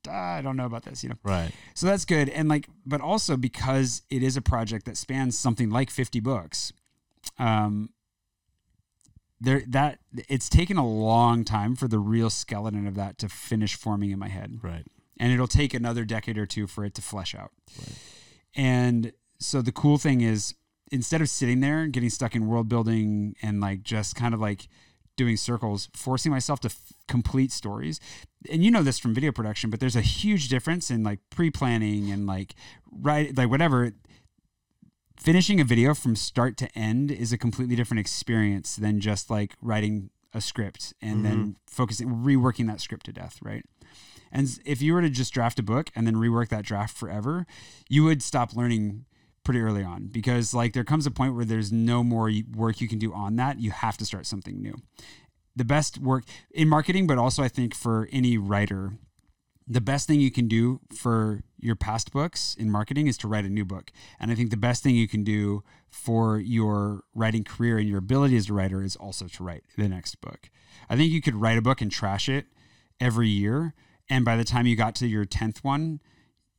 [0.10, 1.18] I don't know about this, you know.
[1.24, 1.52] Right.
[1.74, 2.30] So that's good.
[2.30, 6.74] And like, but also because it is a project that spans something like 50 books,
[7.40, 7.90] um,
[9.40, 13.76] there that it's taken a long time for the real skeleton of that to finish
[13.76, 14.60] forming in my head.
[14.62, 14.86] Right.
[15.20, 17.52] And it'll take another decade or two for it to flesh out.
[18.56, 20.56] And so the cool thing is
[20.92, 24.40] instead of sitting there and getting stuck in world building and like just kind of
[24.40, 24.68] like
[25.16, 28.00] doing circles, forcing myself to f- complete stories.
[28.50, 32.12] And you know this from video production, but there's a huge difference in like pre-planning
[32.12, 32.56] and like
[32.92, 33.92] right like whatever
[35.18, 39.56] finishing a video from start to end is a completely different experience than just like
[39.62, 41.52] writing a script and then mm-hmm.
[41.66, 43.64] focusing reworking that script to death, right?
[44.32, 47.46] And if you were to just draft a book and then rework that draft forever,
[47.90, 49.06] you would stop learning
[49.46, 52.88] pretty early on because like there comes a point where there's no more work you
[52.88, 53.60] can do on that.
[53.60, 54.76] You have to start something new.
[55.56, 58.94] The best work in marketing, but also I think for any writer,
[59.68, 63.46] the best thing you can do for your past books in marketing is to write
[63.46, 63.92] a new book.
[64.20, 67.98] And I think the best thing you can do for your writing career and your
[67.98, 70.50] ability as a writer is also to write the next book.
[70.90, 72.46] I think you could write a book and trash it
[73.00, 73.74] every year.
[74.10, 76.00] And by the time you got to your 10th one,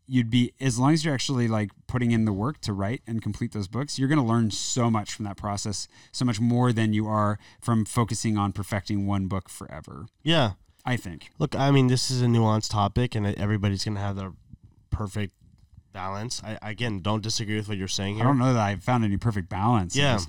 [0.09, 3.20] you'd be, as long as you're actually like putting in the work to write and
[3.22, 6.72] complete those books, you're going to learn so much from that process, so much more
[6.72, 10.07] than you are from focusing on perfecting one book forever.
[10.22, 10.52] Yeah.
[10.84, 11.30] I think.
[11.40, 14.32] Look, I mean, this is a nuanced topic, and everybody's gonna have their
[14.90, 15.34] perfect
[15.92, 16.40] balance.
[16.44, 18.24] I again don't disagree with what you're saying here.
[18.24, 19.96] I don't know that I found any perfect balance.
[19.96, 20.20] Yeah.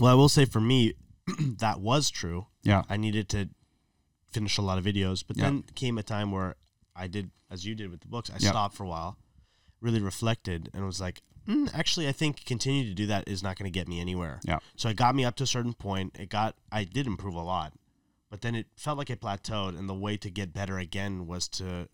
[0.00, 0.94] Well, I will say for me,
[1.58, 2.46] that was true.
[2.62, 2.84] Yeah.
[2.88, 3.50] I needed to
[4.32, 5.44] finish a lot of videos, but Yeah.
[5.44, 6.54] then came a time where
[6.96, 8.50] I did, as you did with the books, I Yeah.
[8.50, 9.18] stopped for a while,
[9.80, 13.56] really reflected, and was like, mm, actually, I think continue to do that is not
[13.58, 14.40] going to get me anywhere.
[14.44, 14.58] Yeah.
[14.76, 16.16] So it got me up to a certain point.
[16.18, 17.72] It got, I did improve a lot,
[18.30, 21.48] but then it felt like it plateaued, and the way to get better again was
[21.48, 21.88] to,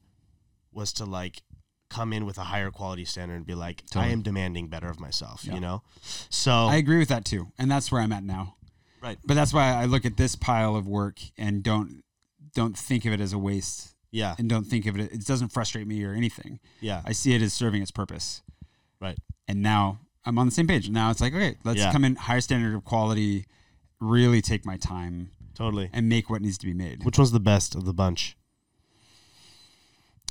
[0.73, 1.43] was to like
[1.91, 4.99] come in with a higher quality standard and be like, I am demanding better of
[4.99, 5.55] myself, Yeah.
[5.55, 5.83] you know?
[6.31, 7.53] So I agree with that too.
[7.59, 8.57] And that's where I'm at now.
[9.03, 9.19] Right.
[9.27, 12.03] But that's why I look at this pile of work and don't
[12.55, 15.49] don't think of it as a waste yeah, and don't think of it it doesn't
[15.49, 16.61] frustrate me or anything.
[16.81, 18.43] yeah, I see it as serving its purpose.
[19.01, 19.19] right.
[19.49, 20.89] And now I'm on the same page.
[20.89, 21.91] Now it's like, okay, let's Yeah.
[21.93, 23.47] come in higher standard of quality,
[23.99, 25.91] really take my time Totally.
[25.93, 27.03] and make what needs to be made.
[27.05, 28.37] Which one's the best of the bunch?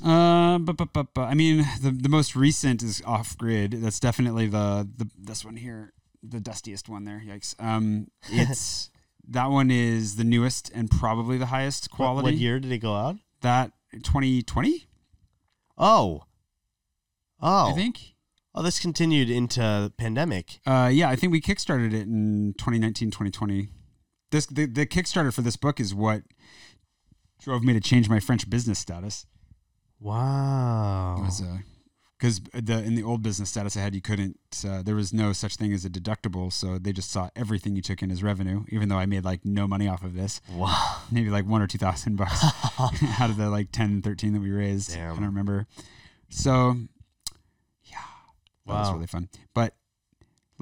[0.04, 3.72] Uh, but, but, but, but I mean, the, the most recent is off grid.
[3.72, 7.22] That's definitely the, the this one here, the dustiest one there.
[7.24, 7.54] Yikes.
[7.62, 8.90] Um, it's
[9.28, 12.24] that one is the newest and probably the highest What- quality.
[12.24, 13.16] What, year did it go out?
[13.42, 14.86] That 2020,
[15.78, 16.24] Oh.
[17.40, 17.70] Oh.
[17.70, 18.14] I think.
[18.54, 20.60] Oh, this continued into pandemic.
[20.66, 23.70] Uh, yeah, I think we kickstarted it in 2019, 2020.
[24.30, 26.22] This the, the Kickstarter for this book is what
[27.40, 29.26] drove me to change my French business status.
[30.00, 31.16] Wow.
[32.22, 34.38] Because the in the old business status I had, you couldn't.
[34.64, 37.82] Uh, there was no such thing as a deductible, so they just saw everything you
[37.82, 38.62] took in as revenue.
[38.68, 40.98] Even though I made like no money off of this, Wow.
[41.10, 42.44] maybe like one or two thousand bucks
[43.20, 44.94] out of the like 10, 13 that we raised.
[44.94, 45.10] Damn.
[45.14, 45.66] I don't remember.
[46.28, 46.76] So,
[47.82, 47.96] yeah,
[48.66, 49.28] that was really fun.
[49.52, 49.74] But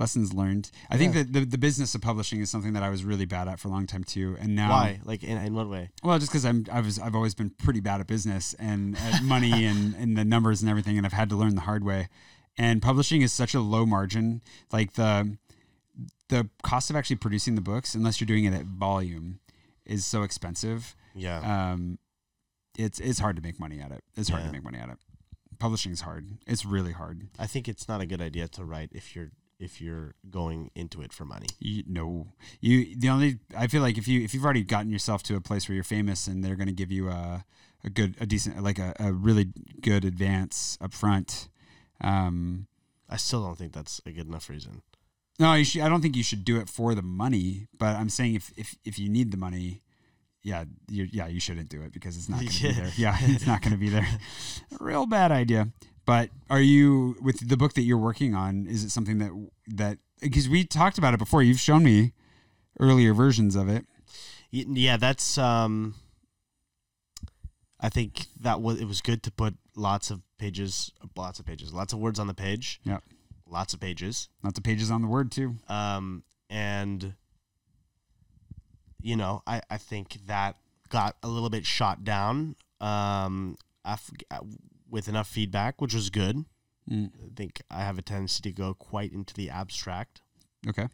[0.00, 0.70] lessons learned.
[0.90, 1.22] I think Yeah.
[1.22, 3.68] that the, the business of publishing is something that I was really bad at for
[3.68, 4.36] a long time too.
[4.40, 5.00] And now, Why?
[5.04, 5.90] Like in, in what way?
[6.02, 9.22] well, just because I'm I was I've always been pretty bad at business and at
[9.34, 12.08] money and, and the numbers and everything, and I've had to learn the hard way.
[12.58, 14.40] And publishing is such a low margin.
[14.72, 15.36] Like the
[16.28, 19.40] the cost of actually producing the books, unless you're doing it at volume,
[19.84, 20.94] is so expensive.
[21.14, 21.72] Yeah.
[21.72, 21.98] Um,
[22.78, 24.02] it's it's hard to make money at it.
[24.16, 24.46] It's hard Yeah.
[24.48, 24.98] to make money at it.
[25.58, 26.38] Publishing is hard.
[26.46, 27.28] It's really hard.
[27.38, 29.30] I think it's not a good idea to write if you're
[29.60, 31.46] if you're going into it for money.
[31.60, 32.26] You, no,
[32.60, 32.96] you.
[32.96, 35.68] The only I feel like if you if you've already gotten yourself to a place
[35.68, 37.44] where you're famous and they're going to give you a
[37.84, 41.48] a good a decent like a, a really good advance up front.
[42.00, 42.66] Um,
[43.08, 44.82] I still don't think that's a good enough reason.
[45.38, 47.66] no, you should, I don't think you should do it for the money.
[47.78, 49.82] But I'm saying if if if you need the money,
[50.42, 52.72] yeah, you yeah you shouldn't do it because it's not going to Yeah.
[52.72, 52.92] be there.
[52.96, 54.08] Yeah, it's not going to be there.
[54.80, 55.68] Real bad idea.
[56.10, 58.66] But are you with the book that you're working on?
[58.66, 59.30] Is it something that
[59.68, 61.40] that because we talked about it before?
[61.40, 62.14] You've shown me
[62.80, 63.86] earlier versions of it.
[64.50, 65.38] Yeah, that's.
[65.38, 65.94] um
[67.78, 71.72] I think that was it was good to put lots of pages, lots of pages,
[71.72, 72.98] lots of words on the page, Yeah.
[73.46, 75.58] lots of pages, Lots of pages on the word too.
[75.68, 77.14] um, and
[79.00, 80.56] you know, I I think that
[80.88, 84.10] got a little bit shot down, um, af-
[84.90, 86.44] with enough feedback, which was good.
[86.90, 87.10] Mm.
[87.14, 90.22] I think I have a tendency to go quite into the abstract.
[90.68, 90.88] Okay.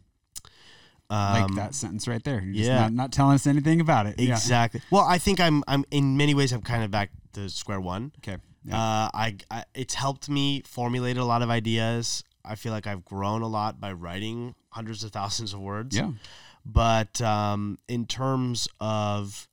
[1.09, 2.41] Um, like that sentence right there.
[2.41, 2.79] You're yeah.
[2.81, 4.19] not, not telling us anything about it.
[4.19, 4.33] Yeah.
[4.33, 4.81] Exactly.
[4.91, 8.11] Well, I think I'm I'm in many ways I'm kind of back to square one.
[8.19, 8.37] Okay.
[8.65, 8.75] Yeah.
[8.75, 12.23] Uh, I, I it's helped me formulate a lot of ideas.
[12.43, 15.95] I feel like I've grown a lot by writing hundreds of thousands of words.
[15.95, 16.11] yeah.
[16.65, 19.47] But um, in terms of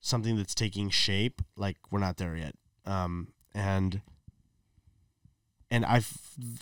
[0.00, 2.54] something that's taking shape, like we're not there yet.
[2.84, 4.02] Um, and
[5.70, 6.12] and I've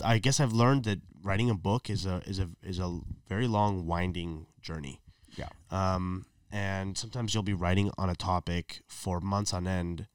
[0.02, 3.46] I guess I've learned that writing a book is a is a is a very
[3.46, 5.02] long winding journey.
[5.36, 5.48] Yeah.
[5.70, 10.06] Um, and sometimes you'll be writing on a topic for months on end,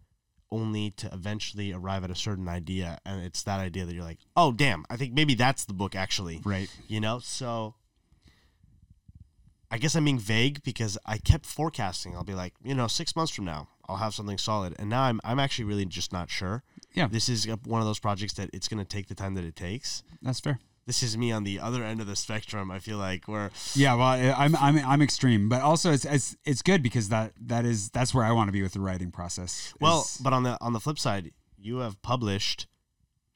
[0.50, 4.20] only to eventually arrive at a certain idea, and it's that idea that you're like,
[4.38, 6.42] oh damn, I think maybe that's the book actually.
[6.46, 6.70] Right.
[6.88, 7.76] You know, so
[9.70, 12.16] I guess I'm being vague because I kept forecasting.
[12.16, 15.02] I'll be like, you know, six months from now, I'll have something solid, and now
[15.02, 16.64] I'm I'm actually really just not sure.
[16.94, 17.08] Yeah.
[17.08, 19.56] This is one of those projects that it's going to take the time that it
[19.56, 20.04] takes.
[20.22, 20.60] That's fair.
[20.86, 22.72] This is me on the other end of the spectrum.
[22.72, 23.96] I feel like where Yeah.
[23.96, 27.90] Well, I'm I'm I'm extreme, but also it's it's it's good because that that is
[27.90, 29.74] that's where I want to be with the writing process.
[29.82, 32.68] well, is- but on the on the flip side, you have published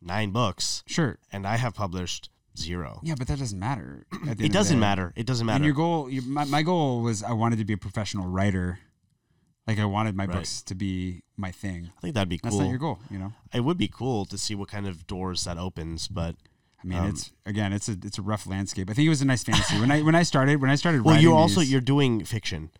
[0.01, 1.17] nine books, sure.
[1.31, 2.99] and I have published zero.
[3.03, 4.05] Yeah, but that doesn't matter.
[4.11, 5.13] at the end of It doesn't matter.
[5.15, 5.57] It doesn't matter.
[5.57, 8.79] And your goal, your, my, my goal was I wanted to be a professional writer.
[9.67, 10.33] Like I wanted my Right.
[10.33, 11.89] books to be my thing.
[11.97, 13.33] I think that'd be That's not your goal, you know.
[13.53, 16.35] It would be cool to see what kind of doors that opens, but
[16.83, 18.89] I mean, Um, it's again, it's a it's a rough landscape.
[18.89, 20.97] I think it was a nice fantasy when I when I started when I started.
[20.99, 22.71] Writing Well, you also these- you're doing fiction,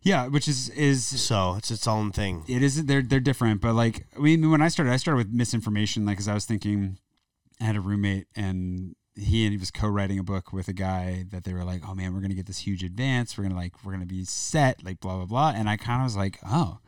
[0.00, 2.44] yeah, which is is so it's its own thing.
[2.48, 5.28] it is they're they're different but like i mean when i started i started with
[5.32, 6.98] misinformation like because i was thinking
[7.60, 11.24] i had a roommate and he and he was co-writing a book with a guy
[11.30, 13.72] that they were like oh man we're gonna get this huge advance we're gonna like
[13.84, 16.78] we're gonna be set like blah blah blah and i kind of was like oh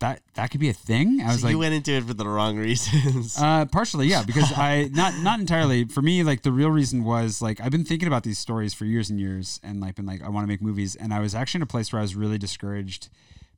[0.00, 2.12] that that could be a thing i was So like you went into it for
[2.14, 3.36] the wrong reasons.
[3.40, 5.84] uh, partially, yeah, because I not not entirely.
[5.84, 8.84] For me, like the real reason was like I've been thinking about these stories for
[8.84, 11.34] years and years, and like been like I want to make movies, and I was
[11.34, 13.08] actually in a place where I was really discouraged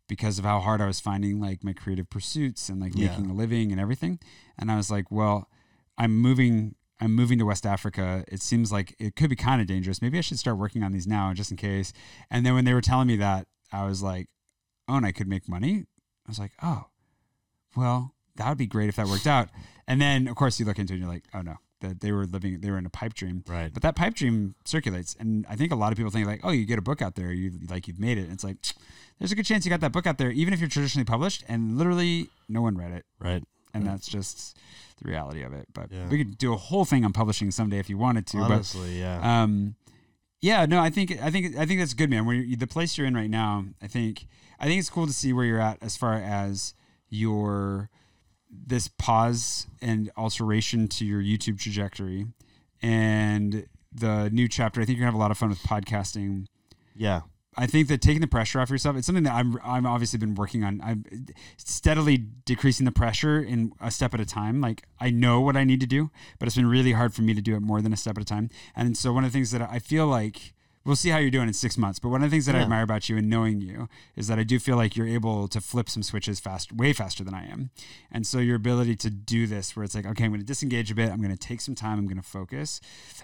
[0.08, 3.08] because of how hard I was finding like my creative pursuits and like Yeah.
[3.08, 4.18] making a living and everything,
[4.58, 5.48] and I was like, well,
[5.98, 6.74] I'm moving.
[7.00, 8.24] I'm moving to West Africa.
[8.28, 10.02] It seems like it could be kind of dangerous.
[10.02, 11.92] Maybe I should start working on these now, just in case.
[12.30, 14.28] And then when they were telling me that, I was like,
[14.88, 15.86] "Oh, and I could make money."
[16.26, 16.86] I was like, "Oh,
[17.76, 19.48] well, that would be great if that worked out.
[19.86, 22.12] And then, of course, you look into it and you're like, oh no, that they
[22.12, 23.44] were living, they were in a pipe dream.
[23.46, 23.72] Right.
[23.72, 26.50] But that pipe dream circulates, and I think a lot of people think like, oh,
[26.50, 28.22] you get a book out there, you like you've made it.
[28.22, 28.56] And it's like,
[29.18, 31.44] there's a good chance you got that book out there, even if you're traditionally published,
[31.48, 33.42] and literally no one read it, right.
[33.74, 34.56] And that's just
[35.02, 35.66] the reality of it.
[35.72, 36.08] But Yeah.
[36.08, 38.38] we could do a whole thing on publishing someday if you wanted to.
[38.38, 39.42] Honestly, but yeah.
[39.42, 39.74] um,
[40.42, 42.24] Yeah, no, I think I think I think that's good, man.
[42.26, 44.26] Where you, the place you're in right now, I think
[44.58, 46.74] I think it's cool to see where you're at as far as
[47.08, 47.90] your
[48.50, 52.26] this pause and alteration to your YouTube trajectory
[52.82, 54.80] and the new chapter.
[54.80, 56.46] I think you're gonna have a lot of fun with podcasting.
[56.96, 57.22] Yeah.
[57.56, 60.34] I think that taking the pressure off yourself, it's something that I'm I'm obviously been
[60.34, 60.80] working on.
[60.82, 61.04] I'm
[61.56, 64.60] steadily decreasing the pressure in a step at a time.
[64.60, 67.34] Like I know what I need to do, but it's been really hard for me
[67.34, 68.50] to do it more than a step at a time.
[68.76, 70.54] And so one of the things that I feel like
[70.84, 71.98] we'll see how you're doing in six months.
[71.98, 74.38] But one of the things that I admire about you and knowing you is that
[74.38, 77.46] I do feel like you're able to flip some switches fast, way faster than I
[77.46, 77.70] am.
[78.10, 80.90] And so your ability to do this, where it's like, okay, I'm going to disengage
[80.90, 81.10] a bit.
[81.10, 81.98] I'm going to take some time.
[81.98, 82.80] I'm going to focus.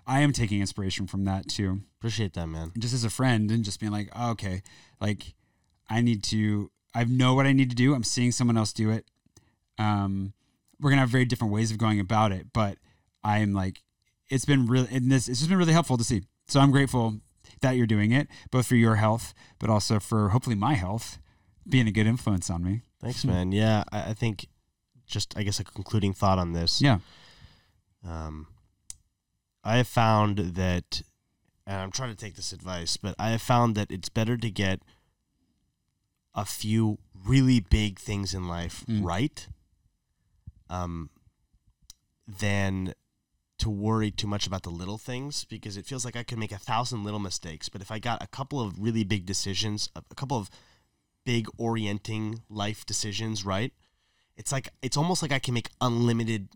[0.06, 2.72] I am taking inspiration from that too Appreciate that, man.
[2.78, 4.62] just as a friend and just being like, oh, okay,
[5.00, 5.34] like
[5.88, 7.94] I need to, I know what I need to do.
[7.94, 9.06] I'm seeing someone else do it.
[9.78, 10.32] Um,
[10.78, 12.78] we're gonna have very different ways of going about it, but
[13.24, 13.82] I'm like,
[14.28, 16.22] it's been really, and this, it's just been really helpful to see.
[16.48, 17.16] So I'm grateful
[17.60, 21.18] that you're doing it, both for your health, but also for hopefully my health,
[21.68, 22.82] being a good influence on me.
[23.00, 23.52] Thanks, man.
[23.52, 24.46] Yeah, I, I think
[25.06, 26.80] just I guess a concluding thought on this.
[26.82, 26.98] Yeah.
[28.06, 28.46] Um,
[29.64, 31.02] I have found that,
[31.66, 34.50] and I'm trying to take this advice, but I have found that it's better to
[34.50, 34.80] get
[36.34, 39.04] a few really big things in life Mm.
[39.04, 39.48] right,
[40.70, 41.10] um,
[42.26, 42.94] than
[43.58, 46.52] to worry too much about the little things because it feels like I could make
[46.52, 50.02] a thousand little mistakes, but if I got a couple of really big decisions, a,
[50.14, 50.50] couple of
[51.24, 53.72] big orienting life decisions right,
[54.36, 56.48] it's like it's almost like I can make unlimited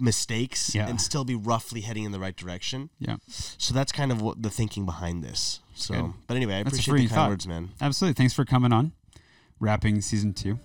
[0.00, 0.88] mistakes Yeah.
[0.88, 2.90] and still be roughly heading in the right direction.
[2.98, 3.16] Yeah.
[3.28, 5.60] So that's kind of what the thinking behind this.
[5.74, 6.12] So, Good.
[6.26, 7.28] but anyway, I That's appreciate the kind thought.
[7.30, 7.70] words, man.
[7.80, 8.14] Absolutely.
[8.14, 8.92] Thanks for coming on,
[9.60, 10.58] wrapping season two.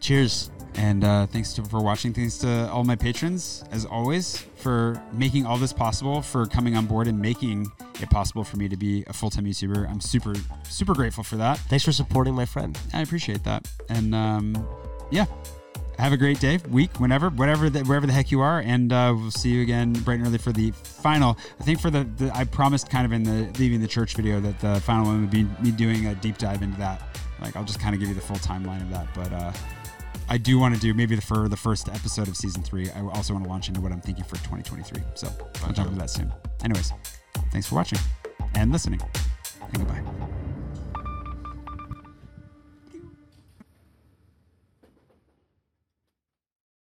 [0.00, 0.50] Cheers.
[0.74, 2.12] And uh, thanks to, for watching.
[2.12, 6.86] Thanks to all my patrons, as always, for making all this possible, for coming on
[6.86, 7.70] board and making
[8.00, 9.90] it possible for me to be a full time YouTuber.
[9.90, 10.34] I'm super,
[10.68, 11.58] super grateful for that.
[11.58, 12.78] Thanks for supporting my friend.
[12.94, 13.68] I appreciate that.
[13.88, 14.66] And um,
[15.10, 15.26] yeah,
[15.98, 18.60] have a great day, week, whenever, whatever, the, wherever the heck you are.
[18.60, 21.36] And uh, we'll see you again bright and early for the final.
[21.58, 24.40] I think for the, the I promised kind of in the leaving the church video
[24.40, 27.02] that the final one would be me doing a deep dive into that.
[27.40, 29.32] Like I'll just kind of give you the full timeline of that, but.
[29.32, 29.52] Uh,
[30.30, 32.88] I do want to do maybe the for the first episode of season three.
[32.90, 35.02] I also want to launch into what I'm thinking for 2023.
[35.14, 35.26] So
[35.64, 36.32] I'll jump into that soon.
[36.62, 36.92] Anyways,
[37.50, 37.98] thanks for watching
[38.54, 39.00] and listening.
[39.60, 40.02] And goodbye.